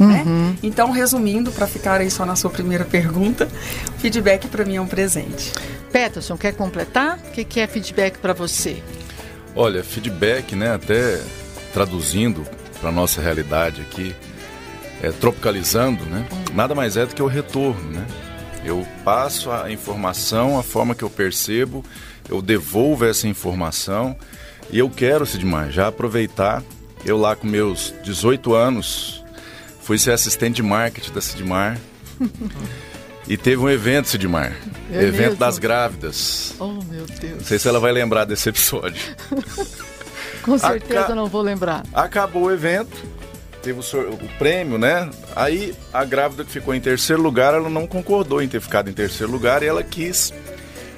Né? 0.00 0.22
Uhum. 0.26 0.56
Então, 0.62 0.90
resumindo, 0.90 1.52
para 1.52 1.66
ficar 1.66 2.00
aí 2.00 2.10
só 2.10 2.24
na 2.24 2.34
sua 2.34 2.50
primeira 2.50 2.84
pergunta, 2.84 3.46
feedback 3.98 4.48
para 4.48 4.64
mim 4.64 4.76
é 4.76 4.80
um 4.80 4.86
presente. 4.86 5.52
Peterson, 5.92 6.36
quer 6.38 6.54
completar? 6.54 7.18
O 7.18 7.30
que, 7.32 7.44
que 7.44 7.60
é 7.60 7.66
feedback 7.66 8.18
para 8.18 8.32
você? 8.32 8.82
Olha, 9.54 9.84
feedback, 9.84 10.56
né, 10.56 10.72
até 10.72 11.20
traduzindo 11.72 12.46
para 12.80 12.90
nossa 12.90 13.20
realidade 13.20 13.82
aqui, 13.82 14.14
é, 15.02 15.10
tropicalizando, 15.10 16.04
né, 16.06 16.26
hum. 16.32 16.54
nada 16.54 16.74
mais 16.74 16.96
é 16.96 17.04
do 17.04 17.14
que 17.14 17.22
o 17.22 17.26
retorno, 17.26 17.90
né? 17.90 18.06
Eu 18.64 18.86
passo 19.04 19.50
a 19.50 19.72
informação, 19.72 20.58
a 20.58 20.62
forma 20.62 20.94
que 20.94 21.02
eu 21.02 21.08
percebo, 21.08 21.82
eu 22.28 22.42
devolvo 22.42 23.06
essa 23.06 23.26
informação 23.26 24.14
e 24.70 24.78
eu 24.78 24.88
quero, 24.88 25.24
Sidmar, 25.24 25.70
já 25.70 25.88
aproveitar, 25.88 26.62
eu 27.04 27.16
lá 27.16 27.34
com 27.34 27.46
meus 27.46 27.94
18 28.04 28.54
anos, 28.54 29.19
fui 29.90 29.98
ser 29.98 30.12
assistente 30.12 30.54
de 30.54 30.62
marketing 30.62 31.12
da 31.12 31.20
Sidmar. 31.20 31.76
e 33.26 33.36
teve 33.36 33.56
um 33.56 33.68
evento, 33.68 34.06
Sidmar. 34.06 34.56
É 34.88 35.02
evento 35.02 35.20
mesmo? 35.20 35.36
das 35.36 35.58
grávidas. 35.58 36.54
Oh, 36.60 36.74
meu 36.88 37.04
Deus. 37.06 37.38
Não 37.38 37.40
sei 37.40 37.58
se 37.58 37.66
ela 37.66 37.80
vai 37.80 37.90
lembrar 37.90 38.24
desse 38.24 38.50
episódio. 38.50 39.02
com 40.44 40.56
certeza 40.56 41.06
Aca... 41.06 41.14
não 41.16 41.26
vou 41.26 41.42
lembrar. 41.42 41.82
Acabou 41.92 42.44
o 42.44 42.52
evento, 42.52 42.96
teve 43.64 43.80
o, 43.80 44.10
o, 44.12 44.28
prêmio, 44.38 44.78
né? 44.78 45.10
Aí 45.34 45.74
a 45.92 46.04
grávida 46.04 46.44
que 46.44 46.52
ficou 46.52 46.72
em 46.72 46.80
terceiro 46.80 47.20
lugar, 47.20 47.52
ela 47.52 47.68
não 47.68 47.84
concordou 47.84 48.40
em 48.40 48.46
ter 48.46 48.60
ficado 48.60 48.88
em 48.88 48.92
terceiro 48.92 49.32
lugar 49.32 49.60
e 49.64 49.66
ela 49.66 49.82
quis 49.82 50.32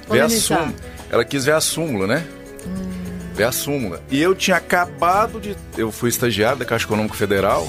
ver 0.07 0.21
a 0.21 0.29
súmula. 0.29 0.73
Ela 1.09 1.25
quis 1.25 1.45
ver 1.45 1.53
a 1.53 1.61
súmula, 1.61 2.05
né? 2.05 2.27
Hum. 2.67 3.33
Ver 3.33 3.45
a 3.45 3.51
súmula. 3.51 4.03
E 4.11 4.21
eu 4.21 4.35
tinha 4.35 4.57
acabado 4.57 5.39
de. 5.39 5.57
Eu 5.75 5.91
fui 5.91 6.09
estagiário 6.09 6.59
da 6.59 6.65
Caixa 6.65 6.85
Econômica 6.85 7.15
Federal. 7.15 7.67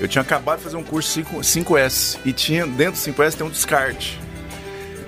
Eu 0.00 0.06
tinha 0.06 0.22
acabado 0.22 0.58
de 0.58 0.64
fazer 0.64 0.76
um 0.76 0.84
curso 0.84 1.10
5, 1.10 1.40
5S. 1.40 2.18
E 2.24 2.32
tinha, 2.32 2.66
dentro 2.66 3.00
do 3.00 3.12
5S 3.12 3.34
tem 3.34 3.46
um 3.46 3.50
descarte. 3.50 4.18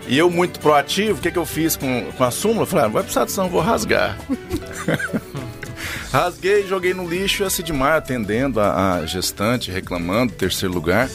E 0.08 0.18
eu, 0.18 0.28
muito 0.28 0.58
proativo, 0.58 1.18
o 1.18 1.22
que, 1.22 1.30
que 1.30 1.38
eu 1.38 1.46
fiz 1.46 1.76
com, 1.76 2.10
com 2.16 2.24
a 2.24 2.30
súmula? 2.30 2.66
Falei, 2.66 2.84
ah, 2.84 2.88
não 2.88 2.94
vai 2.94 3.02
precisar 3.02 3.24
disso, 3.26 3.40
não, 3.40 3.48
vou 3.48 3.60
rasgar. 3.60 4.18
Rasguei, 6.12 6.66
joguei 6.66 6.92
no 6.92 7.08
lixo 7.08 7.44
e 7.44 7.46
a 7.46 7.50
Sidmar 7.50 7.96
atendendo 7.96 8.58
a, 8.58 8.94
a 8.94 9.06
gestante, 9.06 9.70
reclamando, 9.70 10.32
terceiro 10.32 10.74
lugar. 10.74 11.08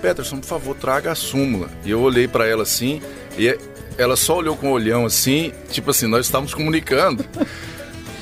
Peterson, 0.00 0.38
por 0.38 0.46
favor, 0.46 0.74
traga 0.74 1.12
a 1.12 1.14
súmula. 1.14 1.68
E 1.84 1.90
eu 1.90 2.00
olhei 2.00 2.26
para 2.26 2.46
ela 2.46 2.62
assim, 2.62 3.02
e 3.36 3.54
ela 3.98 4.16
só 4.16 4.38
olhou 4.38 4.56
com 4.56 4.68
o 4.68 4.72
olhão 4.72 5.04
assim, 5.04 5.52
tipo 5.70 5.90
assim, 5.90 6.06
nós 6.06 6.24
estávamos 6.24 6.54
comunicando. 6.54 7.24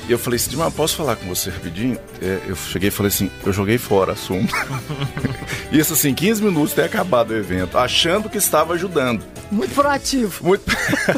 E 0.07 0.11
eu 0.11 0.19
falei 0.19 0.37
assim, 0.37 0.55
mas 0.55 0.73
posso 0.73 0.97
falar 0.97 1.15
com 1.15 1.27
você 1.27 1.49
rapidinho? 1.49 1.97
É, 2.21 2.39
eu 2.47 2.55
cheguei 2.55 2.89
e 2.89 2.91
falei 2.91 3.07
assim, 3.09 3.31
eu 3.45 3.53
joguei 3.53 3.77
fora 3.77 4.13
a 4.13 4.15
súmula. 4.15 4.47
Isso 5.71 5.93
assim, 5.93 6.13
15 6.13 6.43
minutos 6.43 6.73
ter 6.73 6.83
acabado 6.83 7.31
o 7.31 7.37
evento, 7.37 7.77
achando 7.77 8.29
que 8.29 8.37
estava 8.37 8.73
ajudando. 8.73 9.23
Muito 9.49 9.73
proativo. 9.73 10.45
Muito... 10.45 10.65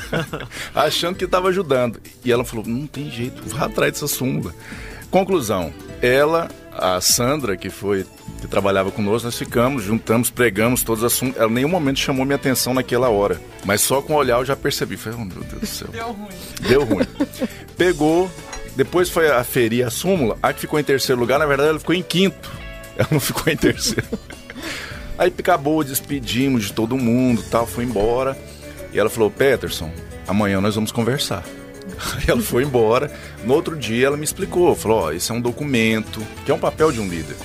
achando 0.73 1.15
que 1.15 1.25
estava 1.25 1.49
ajudando. 1.49 1.99
E 2.23 2.31
ela 2.31 2.45
falou, 2.45 2.65
não 2.67 2.85
tem 2.85 3.09
jeito, 3.09 3.41
vá 3.47 3.65
atrás 3.65 3.93
dessa 3.93 4.07
súmula. 4.07 4.53
Conclusão, 5.09 5.73
ela, 6.01 6.49
a 6.71 6.99
Sandra, 7.01 7.57
que 7.57 7.69
foi 7.69 8.05
que 8.41 8.47
trabalhava 8.47 8.91
conosco, 8.91 9.25
nós 9.25 9.37
ficamos, 9.37 9.83
juntamos, 9.83 10.29
pregamos 10.29 10.83
todos 10.83 11.03
os 11.03 11.13
assuntos. 11.13 11.39
Ela 11.39 11.49
em 11.49 11.53
nenhum 11.55 11.69
momento 11.69 11.99
chamou 11.99 12.25
minha 12.25 12.35
atenção 12.35 12.73
naquela 12.73 13.09
hora. 13.09 13.41
Mas 13.63 13.81
só 13.81 14.01
com 14.01 14.13
o 14.13 14.17
olhar 14.17 14.39
eu 14.39 14.45
já 14.45 14.55
percebi. 14.55 14.97
Falei, 14.97 15.19
oh 15.19 15.25
meu 15.25 15.43
Deus 15.43 15.61
do 15.61 15.65
céu. 15.65 15.87
Deu 15.91 16.11
ruim. 16.11 16.27
Deu 16.67 16.83
ruim. 16.83 17.05
Pegou, 17.77 18.31
depois 18.75 19.09
foi 19.09 19.29
aferir 19.29 19.85
a 19.85 19.89
súmula. 19.89 20.37
A 20.41 20.51
que 20.51 20.61
ficou 20.61 20.79
em 20.79 20.83
terceiro 20.83 21.19
lugar, 21.19 21.39
na 21.39 21.45
verdade, 21.45 21.69
ela 21.69 21.79
ficou 21.79 21.95
em 21.95 22.03
quinto. 22.03 22.51
Ela 22.97 23.09
não 23.11 23.19
ficou 23.19 23.51
em 23.51 23.57
terceiro. 23.57 24.07
Aí 25.17 25.33
acabou, 25.37 25.83
despedimos 25.83 26.65
de 26.65 26.73
todo 26.73 26.97
mundo 26.97 27.43
tal, 27.49 27.67
foi 27.67 27.83
embora. 27.83 28.37
E 28.93 28.99
ela 28.99 29.09
falou, 29.09 29.29
Peterson, 29.29 29.91
amanhã 30.27 30.61
nós 30.61 30.75
vamos 30.75 30.91
conversar. 30.91 31.43
Aí 32.15 32.23
ela 32.27 32.41
foi 32.41 32.63
embora. 32.63 33.11
No 33.43 33.53
outro 33.53 33.75
dia 33.75 34.07
ela 34.07 34.17
me 34.17 34.23
explicou, 34.23 34.75
falou, 34.75 34.99
ó, 34.99 35.05
oh, 35.07 35.11
isso 35.11 35.31
é 35.31 35.35
um 35.35 35.41
documento, 35.41 36.21
que 36.45 36.51
é 36.51 36.53
um 36.53 36.59
papel 36.59 36.91
de 36.91 36.99
um 36.99 37.07
líder. 37.07 37.35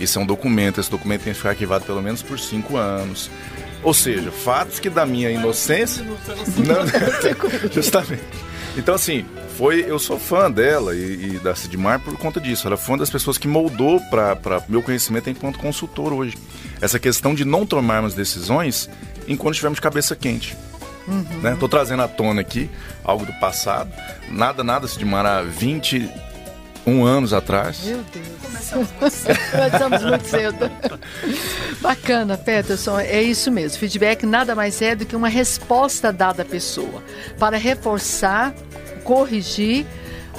Isso 0.00 0.18
é 0.18 0.22
um 0.22 0.26
documento, 0.26 0.80
esse 0.80 0.90
documento 0.90 1.22
tem 1.22 1.32
que 1.32 1.38
ficar 1.38 1.50
arquivado 1.50 1.84
pelo 1.84 2.02
menos 2.02 2.22
por 2.22 2.38
cinco 2.38 2.76
anos. 2.76 3.30
Ou 3.82 3.94
seja, 3.94 4.30
fatos 4.30 4.78
que 4.78 4.90
da 4.90 5.06
minha 5.06 5.30
inocência. 5.30 6.04
Não, 6.04 7.72
justamente. 7.72 8.22
Então, 8.78 8.94
assim, 8.94 9.26
foi. 9.56 9.84
Eu 9.86 9.98
sou 9.98 10.18
fã 10.18 10.48
dela 10.50 10.94
e, 10.94 11.34
e 11.34 11.38
da 11.40 11.54
Sidmar 11.54 12.00
por 12.00 12.16
conta 12.16 12.40
disso. 12.40 12.66
Ela 12.68 12.76
foi 12.76 12.92
uma 12.92 12.98
das 12.98 13.10
pessoas 13.10 13.36
que 13.36 13.48
moldou 13.48 14.00
para 14.08 14.62
meu 14.68 14.82
conhecimento 14.82 15.28
enquanto 15.28 15.58
consultor 15.58 16.12
hoje. 16.12 16.38
Essa 16.80 16.98
questão 16.98 17.34
de 17.34 17.44
não 17.44 17.66
tomarmos 17.66 18.14
decisões 18.14 18.88
enquanto 19.26 19.54
estivermos 19.54 19.78
de 19.78 19.82
cabeça 19.82 20.14
quente. 20.14 20.56
Uhum. 21.08 21.24
Né? 21.42 21.56
Tô 21.58 21.68
trazendo 21.68 22.02
à 22.02 22.08
tona 22.08 22.40
aqui 22.40 22.70
algo 23.02 23.26
do 23.26 23.32
passado. 23.34 23.90
Nada, 24.30 24.62
nada, 24.62 24.86
Sidmar, 24.86 25.26
há 25.26 25.42
20 25.42 26.08
um 26.86 27.04
anos 27.04 27.32
atrás. 27.32 27.84
Meu 27.84 28.04
Deus. 28.12 28.26
Começamos 28.42 28.88
muito 29.00 29.10
cedo. 29.10 29.38
Começamos 29.50 30.04
muito 30.04 30.26
cedo. 30.26 30.70
Bacana, 31.80 32.36
Peterson. 32.36 32.98
É 32.98 33.22
isso 33.22 33.50
mesmo. 33.50 33.78
Feedback 33.78 34.24
nada 34.26 34.54
mais 34.54 34.80
é 34.82 34.94
do 34.94 35.06
que 35.06 35.16
uma 35.16 35.28
resposta 35.28 36.12
dada 36.12 36.42
à 36.42 36.44
pessoa 36.44 37.02
para 37.38 37.56
reforçar, 37.56 38.54
corrigir 39.04 39.86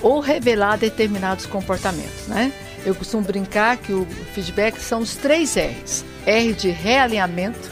ou 0.02 0.20
revelar 0.20 0.78
determinados 0.78 1.46
comportamentos, 1.46 2.28
né? 2.28 2.52
Eu 2.86 2.96
costumo 2.96 3.24
brincar 3.24 3.78
que 3.78 3.92
o 3.92 4.08
feedback 4.34 4.80
são 4.80 5.00
os 5.02 5.16
três 5.16 5.56
R's. 5.56 6.06
R 6.26 6.54
de 6.54 6.70
realinhamento, 6.70 7.70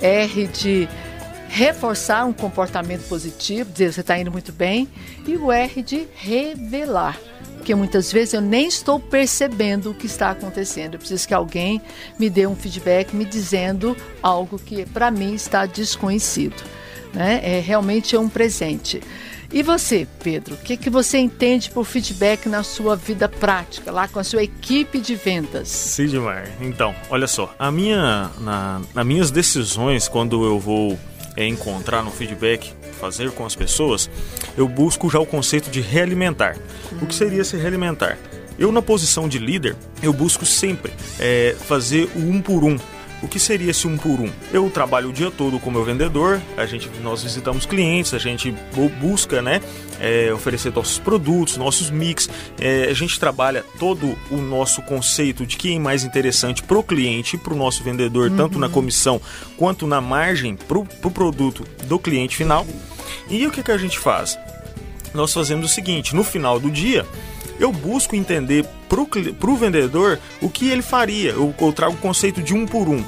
R 0.00 0.46
de 0.48 0.88
reforçar 1.52 2.24
um 2.24 2.32
comportamento 2.32 3.06
positivo, 3.06 3.70
dizer 3.70 3.92
você 3.92 4.00
está 4.00 4.18
indo 4.18 4.32
muito 4.32 4.52
bem, 4.52 4.88
e 5.26 5.36
o 5.36 5.52
R 5.52 5.82
de 5.82 6.08
revelar 6.14 7.18
porque 7.58 7.76
muitas 7.76 8.10
vezes 8.12 8.34
eu 8.34 8.40
nem 8.40 8.66
estou 8.66 8.98
percebendo 8.98 9.92
o 9.92 9.94
que 9.94 10.06
está 10.06 10.32
acontecendo. 10.32 10.94
Eu 10.94 10.98
preciso 10.98 11.28
que 11.28 11.32
alguém 11.32 11.80
me 12.18 12.28
dê 12.28 12.44
um 12.44 12.56
feedback 12.56 13.14
me 13.14 13.24
dizendo 13.24 13.96
algo 14.20 14.58
que 14.58 14.84
para 14.84 15.12
mim 15.12 15.32
está 15.32 15.64
desconhecido. 15.64 16.60
Né? 17.14 17.40
É 17.40 17.60
realmente 17.60 18.16
é 18.16 18.18
um 18.18 18.28
presente. 18.28 19.00
E 19.52 19.62
você, 19.62 20.08
Pedro, 20.24 20.54
o 20.54 20.58
que, 20.58 20.76
que 20.76 20.90
você 20.90 21.18
entende 21.18 21.70
por 21.70 21.84
feedback 21.84 22.48
na 22.48 22.64
sua 22.64 22.96
vida 22.96 23.28
prática, 23.28 23.92
lá 23.92 24.08
com 24.08 24.18
a 24.18 24.24
sua 24.24 24.42
equipe 24.42 24.98
de 24.98 25.14
vendas? 25.14 25.68
Sidmar, 25.68 26.50
então, 26.60 26.92
olha 27.10 27.28
só, 27.28 27.54
a 27.58 27.70
minha, 27.70 28.30
na, 28.40 28.80
nas 28.92 29.06
minhas 29.06 29.30
decisões, 29.30 30.08
quando 30.08 30.44
eu 30.44 30.58
vou 30.58 30.98
é, 31.36 31.46
encontrar 31.46 32.02
no 32.02 32.10
feedback, 32.10 32.72
fazer 33.00 33.30
com 33.30 33.44
as 33.44 33.54
pessoas, 33.54 34.10
eu 34.56 34.68
busco 34.68 35.10
já 35.10 35.18
o 35.18 35.26
conceito 35.26 35.70
de 35.70 35.80
realimentar. 35.80 36.56
O 37.00 37.06
que 37.06 37.14
seria 37.14 37.44
se 37.44 37.56
realimentar? 37.56 38.18
Eu, 38.58 38.70
na 38.70 38.82
posição 38.82 39.28
de 39.28 39.38
líder, 39.38 39.74
eu 40.02 40.12
busco 40.12 40.44
sempre 40.44 40.92
é, 41.18 41.56
fazer 41.66 42.08
o 42.14 42.18
um 42.18 42.40
por 42.40 42.64
um. 42.64 42.76
O 43.22 43.28
que 43.28 43.38
seria 43.38 43.70
esse 43.70 43.86
um 43.86 43.96
por 43.96 44.20
um? 44.20 44.28
Eu 44.52 44.68
trabalho 44.68 45.10
o 45.10 45.12
dia 45.12 45.30
todo 45.30 45.60
com 45.60 45.70
meu 45.70 45.84
vendedor, 45.84 46.42
a 46.56 46.66
gente, 46.66 46.90
nós 47.02 47.22
visitamos 47.22 47.64
clientes, 47.64 48.12
a 48.12 48.18
gente 48.18 48.52
busca 49.00 49.40
né, 49.40 49.60
é, 50.00 50.32
oferecer 50.32 50.72
nossos 50.72 50.98
produtos, 50.98 51.56
nossos 51.56 51.88
mix, 51.88 52.28
é, 52.60 52.88
a 52.90 52.94
gente 52.94 53.20
trabalha 53.20 53.64
todo 53.78 54.18
o 54.28 54.36
nosso 54.38 54.82
conceito 54.82 55.46
de 55.46 55.56
quem 55.56 55.76
é 55.76 55.78
mais 55.78 56.02
interessante 56.02 56.64
para 56.64 56.76
o 56.76 56.82
cliente 56.82 57.36
e 57.36 57.38
para 57.38 57.54
o 57.54 57.56
nosso 57.56 57.84
vendedor, 57.84 58.28
uhum. 58.28 58.36
tanto 58.36 58.58
na 58.58 58.68
comissão 58.68 59.20
quanto 59.56 59.86
na 59.86 60.00
margem 60.00 60.56
para 60.56 60.78
o 60.78 60.84
pro 60.84 61.10
produto 61.10 61.64
do 61.84 61.98
cliente 62.00 62.36
final. 62.36 62.66
E 63.30 63.46
o 63.46 63.50
que, 63.52 63.62
que 63.62 63.70
a 63.70 63.78
gente 63.78 63.98
faz? 63.98 64.36
Nós 65.14 65.32
fazemos 65.32 65.70
o 65.70 65.72
seguinte: 65.72 66.14
no 66.14 66.24
final 66.24 66.58
do 66.58 66.70
dia, 66.70 67.06
eu 67.62 67.72
busco 67.72 68.16
entender 68.16 68.66
para 68.88 69.50
o 69.50 69.56
vendedor 69.56 70.18
o 70.40 70.50
que 70.50 70.68
ele 70.68 70.82
faria. 70.82 71.30
Eu, 71.30 71.54
eu 71.60 71.72
trago 71.72 71.94
o 71.94 71.98
conceito 71.98 72.42
de 72.42 72.54
um 72.54 72.66
por 72.66 72.88
um 72.88 73.02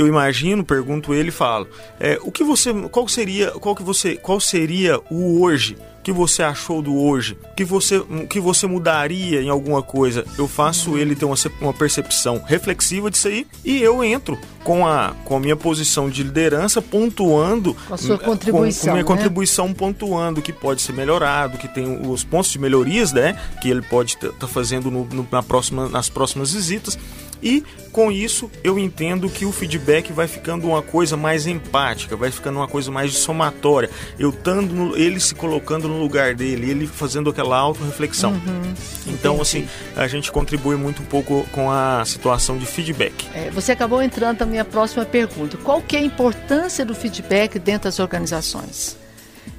eu 0.00 0.06
imagino, 0.06 0.64
pergunto 0.64 1.12
ele 1.12 1.28
e 1.28 1.32
falo: 1.32 1.68
é, 1.98 2.18
o 2.22 2.32
que 2.32 2.42
você, 2.42 2.72
qual 2.90 3.06
seria, 3.06 3.50
qual 3.52 3.74
que 3.74 3.82
você, 3.82 4.16
qual 4.16 4.40
seria 4.40 4.98
o 5.10 5.42
hoje? 5.42 5.76
Que 6.02 6.12
você 6.12 6.42
achou 6.42 6.80
do 6.80 6.96
hoje? 6.96 7.36
Que 7.56 7.64
você, 7.64 8.02
que 8.28 8.40
você 8.40 8.66
mudaria 8.66 9.42
em 9.42 9.48
alguma 9.48 9.82
coisa? 9.82 10.24
Eu 10.38 10.48
faço 10.48 10.96
ele 10.96 11.14
ter 11.14 11.24
uma, 11.24 11.36
uma 11.60 11.72
percepção 11.74 12.42
reflexiva 12.44 13.10
disso 13.10 13.28
aí 13.28 13.46
e 13.64 13.82
eu 13.82 14.02
entro 14.02 14.38
com 14.64 14.86
a, 14.86 15.14
com 15.24 15.36
a 15.36 15.40
minha 15.40 15.56
posição 15.56 16.08
de 16.10 16.22
liderança 16.22 16.82
pontuando 16.82 17.74
com 17.86 17.94
a 17.94 17.96
sua 17.96 18.18
contribuição, 18.18 18.80
com, 18.80 18.86
com 18.86 18.92
minha 18.92 19.02
né? 19.02 19.08
contribuição 19.08 19.72
pontuando 19.72 20.42
que 20.42 20.52
pode 20.52 20.82
ser 20.82 20.92
melhorado, 20.92 21.58
que 21.58 21.68
tem 21.68 22.06
os 22.06 22.24
pontos 22.24 22.50
de 22.50 22.58
melhorias, 22.58 23.12
né, 23.12 23.38
que 23.60 23.70
ele 23.70 23.82
pode 23.82 24.14
estar 24.14 24.32
tá 24.32 24.46
fazendo 24.46 24.90
no, 24.90 25.04
no, 25.04 25.26
na 25.30 25.42
próxima, 25.42 25.88
nas 25.88 26.08
próximas 26.08 26.52
visitas 26.52 26.98
E 27.42 27.64
com 27.92 28.10
isso 28.10 28.50
eu 28.62 28.78
entendo 28.78 29.28
que 29.28 29.44
o 29.44 29.52
feedback 29.52 30.12
vai 30.12 30.28
ficando 30.28 30.66
uma 30.66 30.82
coisa 30.82 31.16
mais 31.16 31.46
empática, 31.46 32.16
vai 32.16 32.30
ficando 32.30 32.58
uma 32.58 32.68
coisa 32.68 32.90
mais 32.90 33.14
somatória. 33.14 33.90
Eu 34.18 34.30
estando 34.30 34.72
no, 34.72 34.96
ele 34.96 35.18
se 35.20 35.34
colocando 35.34 35.88
no 35.88 35.98
lugar 36.00 36.34
dele, 36.34 36.70
ele 36.70 36.86
fazendo 36.86 37.30
aquela 37.30 37.58
autorreflexão. 37.58 38.32
Uhum, 38.32 38.74
então, 39.06 39.40
assim, 39.40 39.66
a 39.96 40.06
gente 40.06 40.30
contribui 40.30 40.76
muito 40.76 41.02
um 41.02 41.06
pouco 41.06 41.46
com 41.52 41.70
a 41.70 42.04
situação 42.04 42.58
de 42.58 42.66
feedback. 42.66 43.28
É, 43.34 43.50
você 43.50 43.72
acabou 43.72 44.02
entrando 44.02 44.40
na 44.40 44.46
minha 44.46 44.64
próxima 44.64 45.04
pergunta. 45.04 45.56
Qual 45.58 45.80
que 45.82 45.96
é 45.96 46.00
a 46.00 46.02
importância 46.02 46.84
do 46.84 46.94
feedback 46.94 47.58
dentro 47.58 47.84
das 47.84 47.98
organizações? 47.98 48.96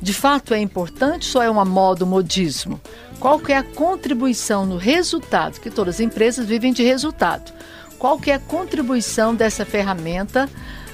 De 0.01 0.13
fato 0.13 0.53
é 0.53 0.59
importante 0.59 1.37
ou 1.37 1.43
é 1.43 1.49
uma 1.49 1.65
moda, 1.65 2.05
um 2.05 2.07
modismo? 2.07 2.79
Qual 3.19 3.39
que 3.39 3.51
é 3.51 3.57
a 3.57 3.63
contribuição 3.63 4.65
no 4.65 4.77
resultado? 4.77 5.59
Que 5.59 5.69
todas 5.69 5.95
as 5.95 6.01
empresas 6.01 6.45
vivem 6.45 6.73
de 6.73 6.83
resultado. 6.83 7.51
Qual 7.99 8.19
que 8.19 8.31
é 8.31 8.35
a 8.35 8.39
contribuição 8.39 9.35
dessa 9.35 9.63
ferramenta 9.63 10.49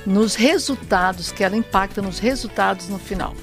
nos 0.05 0.35
resultados, 0.35 1.31
que 1.31 1.43
ela 1.43 1.55
impacta 1.55 2.01
nos 2.01 2.19
resultados 2.19 2.89
no 2.89 2.99
final? 2.99 3.33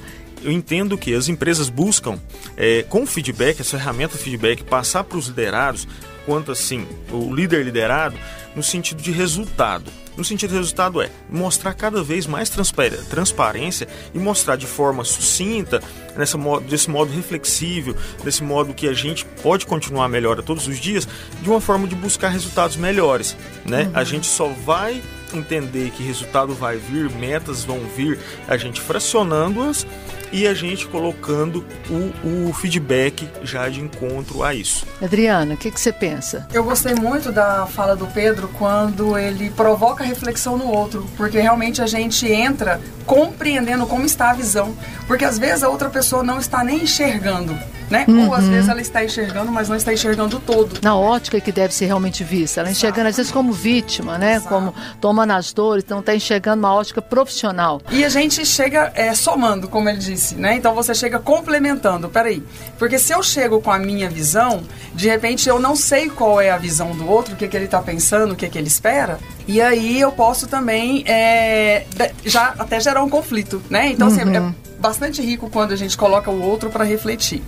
eu 0.45 0.51
entendo 0.51 0.95
que 0.95 1.13
as 1.13 1.27
empresas 1.27 1.69
buscam, 1.69 2.19
é, 2.55 2.83
com 2.83 3.05
feedback, 3.05 3.59
essa 3.59 3.77
ferramenta 3.77 4.15
feedback, 4.15 4.63
passar 4.63 5.03
para 5.03 5.17
os 5.17 5.25
liderados, 5.25 5.87
quanto 6.25 6.51
assim, 6.51 6.87
o 7.11 7.33
líder 7.33 7.63
liderado, 7.63 8.17
no 8.55 8.63
sentido 8.63 9.01
de 9.01 9.11
resultado. 9.11 9.91
No 10.17 10.23
sentido 10.23 10.51
de 10.51 10.57
resultado 10.57 11.01
é 11.01 11.09
mostrar 11.29 11.73
cada 11.73 12.01
vez 12.01 12.25
mais 12.25 12.49
transparência 12.49 13.87
e 14.13 14.19
mostrar 14.19 14.55
de 14.55 14.65
forma 14.65 15.03
sucinta, 15.03 15.81
nessa 16.15 16.37
modo, 16.37 16.65
desse 16.65 16.89
modo 16.89 17.11
reflexível, 17.11 17.95
desse 18.23 18.41
modo 18.41 18.73
que 18.73 18.87
a 18.87 18.93
gente 18.93 19.25
pode 19.43 19.65
continuar 19.65 20.07
melhor 20.07 20.41
todos 20.41 20.67
os 20.67 20.79
dias, 20.79 21.07
de 21.41 21.49
uma 21.49 21.59
forma 21.59 21.85
de 21.85 21.95
buscar 21.95 22.29
resultados 22.29 22.77
melhores. 22.77 23.35
Né? 23.65 23.83
Uhum. 23.83 23.91
A 23.93 24.03
gente 24.05 24.25
só 24.25 24.47
vai 24.47 25.01
entender 25.33 25.91
que 25.91 26.01
resultado 26.01 26.53
vai 26.53 26.77
vir, 26.77 27.09
metas 27.09 27.65
vão 27.65 27.79
vir, 27.95 28.17
a 28.47 28.55
gente 28.55 28.79
fracionando-as 28.79 29.85
e 30.31 30.47
a 30.47 30.53
gente 30.53 30.87
colocando 30.87 31.65
o, 31.89 32.49
o 32.49 32.53
feedback 32.53 33.27
já 33.43 33.69
de 33.69 33.81
encontro 33.81 34.43
a 34.43 34.53
isso. 34.53 34.85
Adriana, 35.01 35.53
o 35.53 35.57
que, 35.57 35.71
que 35.71 35.79
você 35.79 35.91
pensa? 35.91 36.47
Eu 36.53 36.63
gostei 36.63 36.95
muito 36.95 37.31
da 37.31 37.65
fala 37.65 37.95
do 37.95 38.07
Pedro 38.07 38.49
quando 38.57 39.17
ele 39.17 39.49
provoca 39.51 40.03
reflexão 40.03 40.57
no 40.57 40.67
outro, 40.67 41.05
porque 41.17 41.39
realmente 41.39 41.81
a 41.81 41.87
gente 41.87 42.27
entra 42.27 42.79
compreendendo 43.05 43.85
como 43.85 44.05
está 44.05 44.31
a 44.31 44.33
visão, 44.33 44.75
porque 45.07 45.25
às 45.25 45.37
vezes 45.37 45.63
a 45.63 45.69
outra 45.69 45.89
pessoa 45.89 46.23
não 46.23 46.39
está 46.39 46.63
nem 46.63 46.83
enxergando 46.83 47.57
né? 47.89 48.05
Uhum. 48.07 48.27
Ou 48.27 48.33
às 48.33 48.45
vezes 48.47 48.69
ela 48.69 48.81
está 48.81 49.03
enxergando, 49.03 49.51
mas 49.51 49.69
não 49.69 49.75
está 49.75 49.93
enxergando 49.93 50.39
todo. 50.39 50.79
Na 50.81 50.95
ótica 50.95 51.39
que 51.39 51.51
deve 51.51 51.73
ser 51.73 51.85
realmente 51.85 52.23
vista. 52.23 52.61
Ela 52.61 52.71
enxergando 52.71 53.09
às 53.09 53.17
vezes 53.17 53.31
como 53.31 53.51
vítima, 53.51 54.17
né? 54.17 54.35
Exato. 54.35 54.49
Como 54.49 54.73
tomando 54.99 55.31
as 55.31 55.53
dores, 55.53 55.83
então 55.83 55.99
está 55.99 56.15
enxergando 56.15 56.59
uma 56.59 56.73
ótica 56.73 57.01
profissional. 57.01 57.81
E 57.91 58.03
a 58.03 58.09
gente 58.09 58.45
chega 58.45 58.91
é, 58.95 59.13
somando, 59.13 59.67
como 59.67 59.89
ele 59.89 59.99
disse, 59.99 60.35
né? 60.35 60.55
Então 60.55 60.73
você 60.73 60.93
chega 60.93 61.19
complementando. 61.19 62.09
Peraí, 62.09 62.43
porque 62.77 62.97
se 62.97 63.13
eu 63.13 63.21
chego 63.21 63.61
com 63.61 63.71
a 63.71 63.79
minha 63.79 64.09
visão, 64.09 64.63
de 64.93 65.07
repente 65.07 65.47
eu 65.47 65.59
não 65.59 65.75
sei 65.75 66.09
qual 66.09 66.39
é 66.41 66.51
a 66.51 66.57
visão 66.57 66.91
do 66.91 67.07
outro, 67.07 67.33
o 67.33 67.37
que, 67.37 67.47
que 67.47 67.55
ele 67.55 67.65
está 67.65 67.81
pensando, 67.81 68.33
o 68.33 68.35
que, 68.35 68.47
que 68.49 68.57
ele 68.57 68.67
espera. 68.67 69.19
E 69.47 69.61
aí 69.61 69.99
eu 69.99 70.11
posso 70.11 70.47
também 70.47 71.03
é, 71.07 71.85
já 72.25 72.55
até 72.57 72.79
gerar 72.79 73.03
um 73.03 73.09
conflito, 73.09 73.61
né? 73.69 73.91
Então, 73.91 74.07
assim, 74.07 74.21
é 74.21 74.39
uhum. 74.39 74.53
bastante 74.79 75.21
rico 75.21 75.49
quando 75.49 75.71
a 75.71 75.75
gente 75.75 75.95
coloca 75.95 76.31
o 76.31 76.41
outro 76.41 76.69
para 76.69 76.83
refletir. 76.83 77.43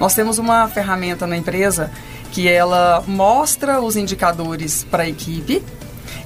Nós 0.00 0.14
temos 0.14 0.38
uma 0.38 0.68
ferramenta 0.68 1.26
na 1.26 1.36
empresa 1.36 1.90
que 2.32 2.48
ela 2.48 3.02
mostra 3.06 3.80
os 3.80 3.96
indicadores 3.96 4.84
para 4.84 5.02
a 5.02 5.08
equipe 5.08 5.62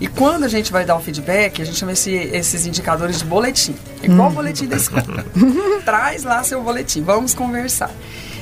e 0.00 0.06
quando 0.06 0.44
a 0.44 0.48
gente 0.48 0.70
vai 0.70 0.84
dar 0.84 0.96
o 0.96 1.00
feedback, 1.00 1.62
a 1.62 1.64
gente 1.64 1.78
chama 1.78 1.92
esse, 1.92 2.12
esses 2.12 2.66
indicadores 2.66 3.18
de 3.18 3.24
boletim. 3.24 3.74
Igual 4.02 4.28
o 4.28 4.30
hum. 4.30 4.34
boletim 4.34 4.66
da 4.66 4.76
escola. 4.76 5.24
Traz 5.84 6.22
lá 6.22 6.42
seu 6.44 6.62
boletim, 6.62 7.02
vamos 7.02 7.34
conversar. 7.34 7.90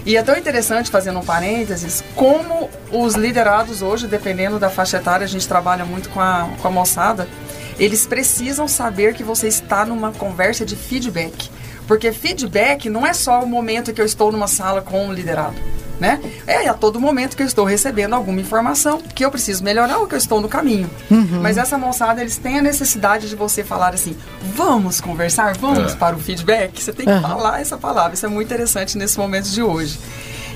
E 0.04 0.16
é 0.16 0.22
tão 0.22 0.36
interessante, 0.36 0.90
fazendo 0.90 1.18
um 1.18 1.24
parênteses, 1.24 2.04
como 2.14 2.68
os 2.92 3.14
liderados 3.14 3.80
hoje, 3.80 4.06
dependendo 4.06 4.58
da 4.58 4.68
faixa 4.68 4.98
etária, 4.98 5.24
a 5.24 5.28
gente 5.28 5.48
trabalha 5.48 5.84
muito 5.84 6.10
com 6.10 6.20
a, 6.20 6.50
com 6.60 6.68
a 6.68 6.70
moçada, 6.70 7.26
eles 7.78 8.06
precisam 8.06 8.68
saber 8.68 9.14
que 9.14 9.22
você 9.22 9.48
está 9.48 9.84
numa 9.86 10.12
conversa 10.12 10.64
de 10.66 10.76
feedback. 10.76 11.50
Porque 11.86 12.12
feedback 12.12 12.88
não 12.88 13.06
é 13.06 13.12
só 13.12 13.42
o 13.42 13.46
momento 13.46 13.92
que 13.92 14.00
eu 14.00 14.06
estou 14.06 14.32
numa 14.32 14.48
sala 14.48 14.80
com 14.80 15.08
o 15.08 15.12
liderado. 15.12 15.56
Né? 16.00 16.20
É 16.44 16.68
a 16.68 16.74
todo 16.74 17.00
momento 17.00 17.36
que 17.36 17.42
eu 17.42 17.46
estou 17.46 17.64
recebendo 17.64 18.14
alguma 18.14 18.40
informação 18.40 19.00
que 19.00 19.24
eu 19.24 19.30
preciso 19.30 19.62
melhorar 19.62 19.98
ou 19.98 20.08
que 20.08 20.14
eu 20.14 20.18
estou 20.18 20.40
no 20.40 20.48
caminho. 20.48 20.90
Uhum. 21.08 21.40
Mas 21.40 21.56
essa 21.56 21.78
moçada, 21.78 22.20
eles 22.20 22.36
têm 22.36 22.58
a 22.58 22.62
necessidade 22.62 23.28
de 23.28 23.36
você 23.36 23.62
falar 23.62 23.94
assim: 23.94 24.16
vamos 24.54 25.00
conversar, 25.00 25.56
vamos 25.56 25.92
é. 25.92 25.96
para 25.96 26.16
o 26.16 26.18
feedback. 26.18 26.82
Você 26.82 26.92
tem 26.92 27.06
que 27.06 27.12
uhum. 27.12 27.22
falar 27.22 27.60
essa 27.60 27.76
palavra. 27.76 28.14
Isso 28.14 28.26
é 28.26 28.28
muito 28.28 28.48
interessante 28.48 28.98
nesse 28.98 29.16
momento 29.18 29.48
de 29.48 29.62
hoje. 29.62 30.00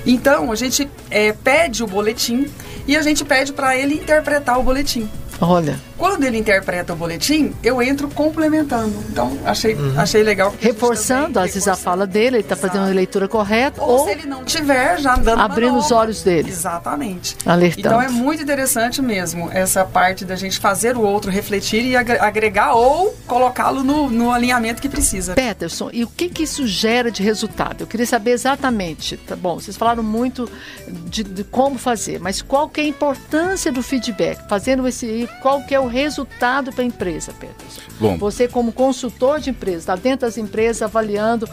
Então, 0.05 0.51
a 0.51 0.55
gente 0.55 0.89
é, 1.09 1.31
pede 1.31 1.83
o 1.83 1.87
boletim 1.87 2.47
e 2.85 2.97
a 2.97 3.01
gente 3.01 3.23
pede 3.23 3.53
para 3.53 3.77
ele 3.77 3.95
interpretar 3.95 4.59
o 4.59 4.63
boletim. 4.63 5.09
Olha. 5.39 5.79
Quando 5.99 6.23
ele 6.23 6.37
interpreta 6.37 6.93
o 6.93 6.95
boletim, 6.95 7.53
eu 7.61 7.81
entro 7.81 8.07
complementando. 8.07 9.03
Então, 9.09 9.37
achei, 9.45 9.75
uhum. 9.75 9.99
achei 9.99 10.23
legal. 10.23 10.55
Reforçando, 10.57 11.37
às 11.37 11.53
vezes, 11.53 11.67
a 11.67 11.75
fala 11.75 12.07
dele, 12.07 12.37
ele 12.37 12.43
está 12.43 12.55
fazendo 12.55 12.85
a 12.85 12.93
leitura 12.93 13.27
correta. 13.27 13.81
Ou, 13.81 13.99
ou, 13.99 14.05
se 14.05 14.11
ele 14.11 14.25
não 14.25 14.45
tiver, 14.45 14.97
já 15.01 15.17
dando 15.17 15.41
Abrindo 15.41 15.77
os 15.77 15.91
olhos 15.91 16.23
dele. 16.23 16.49
Exatamente. 16.49 17.35
Alertando. 17.45 17.87
Então, 17.87 18.01
é 18.01 18.07
muito 18.07 18.41
interessante 18.41 19.01
mesmo 19.01 19.49
essa 19.51 19.83
parte 19.83 20.23
da 20.23 20.37
gente 20.37 20.57
fazer 20.57 20.95
o 20.95 21.01
outro 21.01 21.29
refletir 21.29 21.83
e 21.83 21.97
agregar 21.97 22.75
ou 22.75 23.13
colocá-lo 23.27 23.83
no, 23.83 24.09
no 24.09 24.31
alinhamento 24.31 24.81
que 24.81 24.87
precisa. 24.87 25.33
Peterson, 25.33 25.89
e 25.91 26.05
o 26.05 26.07
que, 26.07 26.29
que 26.29 26.43
isso 26.43 26.65
gera 26.65 27.11
de 27.11 27.21
resultado? 27.21 27.81
Eu 27.81 27.87
queria 27.87 28.05
saber 28.05 28.31
exatamente. 28.31 29.17
Tá 29.17 29.35
bom, 29.35 29.59
vocês 29.59 29.75
falaram 29.75 30.01
muito 30.01 30.49
de, 30.87 31.25
de 31.25 31.43
como 31.43 31.77
fazer, 31.77 32.21
mas 32.21 32.41
qual 32.41 32.69
que 32.69 32.79
é 32.79 32.85
a 32.85 32.87
importância 32.87 33.69
do 33.69 33.83
feedback? 33.83 34.47
Fazendo 34.47 34.87
esse 34.87 35.27
qual 35.41 35.61
que 35.63 35.75
é 35.75 35.79
o 35.79 35.88
resultado 35.89 36.71
para 36.71 36.83
a 36.83 36.87
empresa, 36.87 37.33
Pedro? 37.37 37.55
Bom, 37.99 38.17
Você 38.17 38.47
como 38.47 38.71
consultor 38.71 39.39
de 39.39 39.49
empresa, 39.49 39.77
está 39.79 39.95
dentro 39.95 40.21
das 40.21 40.37
empresas 40.37 40.81
avaliando 40.81 41.49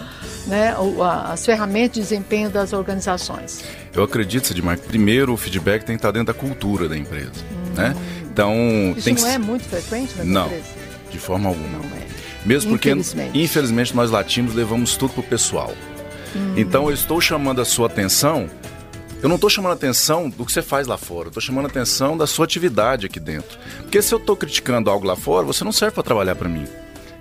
né, 0.46 0.74
as 1.24 1.44
ferramentas 1.44 1.94
de 1.94 2.00
desempenho 2.00 2.48
das 2.50 2.72
organizações. 2.72 3.64
Eu 3.92 4.02
acredito, 4.02 4.46
Sidmar, 4.46 4.78
que 4.78 4.86
primeiro 4.86 5.32
o 5.32 5.36
feedback 5.36 5.84
tem 5.84 5.96
que 5.96 6.00
estar 6.00 6.10
dentro 6.10 6.32
da 6.32 6.34
cultura 6.34 6.88
da 6.88 6.96
empresa. 6.96 7.32
Hum. 7.50 7.74
Né? 7.74 7.96
Então, 8.30 8.54
Isso 8.96 9.04
tem 9.04 9.14
não 9.14 9.22
que... 9.22 9.28
é 9.28 9.38
muito 9.38 9.64
frequente 9.64 10.14
nas 10.16 10.26
não, 10.26 10.46
empresas? 10.46 10.66
de 11.10 11.18
forma 11.18 11.48
alguma. 11.48 11.78
Não 11.78 11.96
é. 11.96 12.06
Mesmo 12.44 12.70
porque, 12.72 12.90
infelizmente, 12.90 13.42
infelizmente 13.42 13.96
nós 13.96 14.10
latinos 14.10 14.54
levamos 14.54 14.96
tudo 14.96 15.14
para 15.14 15.20
o 15.20 15.24
pessoal. 15.24 15.72
Hum. 16.34 16.54
Então, 16.56 16.88
eu 16.88 16.94
estou 16.94 17.20
chamando 17.20 17.60
a 17.60 17.64
sua 17.64 17.86
atenção 17.86 18.48
eu 19.22 19.28
não 19.28 19.36
estou 19.36 19.48
chamando 19.50 19.72
a 19.72 19.74
atenção 19.74 20.28
do 20.28 20.44
que 20.44 20.52
você 20.52 20.62
faz 20.62 20.86
lá 20.86 20.96
fora, 20.96 21.26
eu 21.26 21.28
estou 21.28 21.42
chamando 21.42 21.66
a 21.66 21.68
atenção 21.68 22.16
da 22.16 22.26
sua 22.26 22.44
atividade 22.44 23.06
aqui 23.06 23.18
dentro. 23.18 23.58
Porque 23.78 24.02
se 24.02 24.14
eu 24.14 24.18
estou 24.18 24.36
criticando 24.36 24.90
algo 24.90 25.06
lá 25.06 25.16
fora, 25.16 25.46
você 25.46 25.64
não 25.64 25.72
serve 25.72 25.94
para 25.94 26.02
trabalhar 26.02 26.36
para 26.36 26.48
mim. 26.48 26.66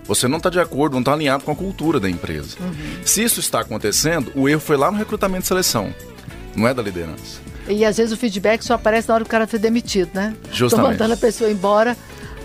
Você 0.03 0.27
não 0.27 0.37
está 0.37 0.49
de 0.49 0.59
acordo, 0.59 0.93
não 0.93 0.99
está 0.99 1.13
alinhado 1.13 1.43
com 1.43 1.51
a 1.51 1.55
cultura 1.55 1.99
da 1.99 2.09
empresa. 2.09 2.57
Uhum. 2.59 3.01
Se 3.03 3.23
isso 3.23 3.39
está 3.39 3.61
acontecendo, 3.61 4.31
o 4.35 4.47
erro 4.47 4.61
foi 4.61 4.77
lá 4.77 4.91
no 4.91 4.97
recrutamento 4.97 5.41
de 5.41 5.47
seleção, 5.47 5.93
não 6.55 6.67
é 6.67 6.73
da 6.73 6.83
liderança. 6.83 7.39
E 7.67 7.83
às 7.83 7.97
vezes 7.97 8.11
o 8.11 8.17
feedback 8.17 8.63
só 8.63 8.75
aparece 8.75 9.07
na 9.07 9.15
hora 9.15 9.23
que 9.23 9.29
o 9.29 9.31
cara 9.31 9.47
foi 9.47 9.57
demitido, 9.57 10.11
né? 10.13 10.35
Justamente. 10.51 10.63
Estou 10.65 10.79
mandando 10.79 11.13
a 11.13 11.17
pessoa 11.17 11.49
embora, 11.49 11.97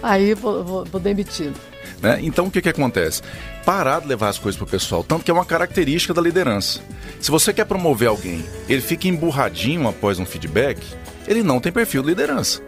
aí 0.02 0.32
vou, 0.32 0.64
vou, 0.64 0.84
vou 0.86 1.00
demitido. 1.00 1.54
Né? 2.02 2.18
Então 2.22 2.46
o 2.46 2.50
que, 2.50 2.62
que 2.62 2.68
acontece? 2.68 3.22
Parar 3.64 4.00
de 4.00 4.08
levar 4.08 4.28
as 4.28 4.38
coisas 4.38 4.56
para 4.56 4.64
o 4.64 4.70
pessoal, 4.70 5.04
tanto 5.04 5.24
que 5.24 5.30
é 5.30 5.34
uma 5.34 5.44
característica 5.44 6.14
da 6.14 6.22
liderança. 6.22 6.80
Se 7.20 7.30
você 7.30 7.52
quer 7.52 7.66
promover 7.66 8.08
alguém, 8.08 8.44
ele 8.68 8.80
fica 8.80 9.06
emburradinho 9.06 9.86
após 9.86 10.18
um 10.18 10.24
feedback, 10.24 10.80
ele 11.28 11.42
não 11.42 11.60
tem 11.60 11.70
perfil 11.70 12.02
de 12.02 12.08
liderança. 12.08 12.62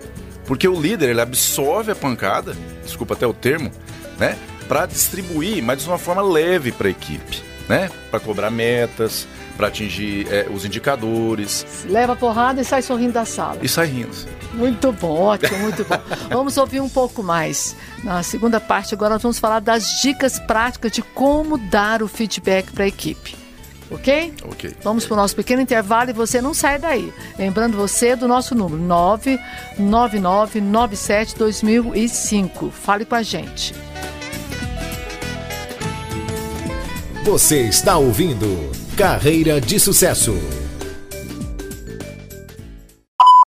Porque 0.45 0.69
o 0.69 0.79
líder, 0.79 1.11
ele 1.11 1.21
absorve 1.21 1.93
a 1.93 1.95
pancada, 1.95 2.55
desculpa 2.85 3.15
até 3.15 3.27
o 3.27 3.33
termo, 3.33 3.71
né? 4.19 4.37
Para 4.69 4.87
distribuir, 4.87 5.63
mas 5.63 5.83
de 5.83 5.89
uma 5.89 5.99
forma 5.99 6.23
leve 6.23 6.73
para 6.73 6.89
a 6.89 6.91
equipe, 6.91 7.43
né? 7.69 7.91
Para 8.11 8.21
cobrar 8.21 8.51
metas, 8.51 9.27
para 9.63 9.69
atingir 9.69 10.27
é, 10.29 10.49
os 10.53 10.65
indicadores. 10.65 11.65
Leva 11.89 12.15
a 12.15 12.17
porrada 12.17 12.61
e 12.61 12.65
sai 12.65 12.83
sorrindo 12.83 13.13
da 13.13 13.25
sala. 13.25 13.59
E 13.63 13.69
sai 13.69 13.87
rindo. 13.87 14.11
Muito 14.55 14.91
bom, 14.91 15.21
ótimo, 15.21 15.57
muito 15.59 15.85
bom. 15.85 16.01
vamos 16.29 16.57
ouvir 16.57 16.81
um 16.81 16.89
pouco 16.89 17.23
mais. 17.23 17.77
Na 18.03 18.25
segunda 18.25 18.59
parte, 18.59 18.93
agora 18.93 19.15
nós 19.15 19.23
vamos 19.23 19.39
falar 19.39 19.61
das 19.61 20.01
dicas 20.03 20.41
práticas 20.41 20.91
de 20.91 21.01
como 21.01 21.59
dar 21.59 22.03
o 22.03 22.09
feedback 22.09 22.73
para 22.73 22.83
a 22.83 22.89
equipe. 22.89 23.37
Ok? 23.89 24.35
Ok. 24.51 24.75
Vamos 24.83 25.05
para 25.05 25.15
o 25.15 25.19
nosso 25.19 25.37
pequeno 25.37 25.63
intervalo 25.63 26.11
e 26.11 26.13
você 26.13 26.43
não 26.43 26.53
sai 26.53 26.81
daí. 26.81 27.15
Lembrando 27.39 27.77
você 27.77 28.17
do 28.17 28.27
nosso 28.27 28.57
número 28.57 28.83
999972005. 29.79 32.73
Fale 32.73 33.05
com 33.05 33.15
a 33.15 33.23
gente. 33.23 33.73
Você 37.25 37.69
está 37.69 37.97
ouvindo 37.97 38.82
Carreira 38.97 39.59
de 39.59 39.81
Sucesso. 39.81 40.62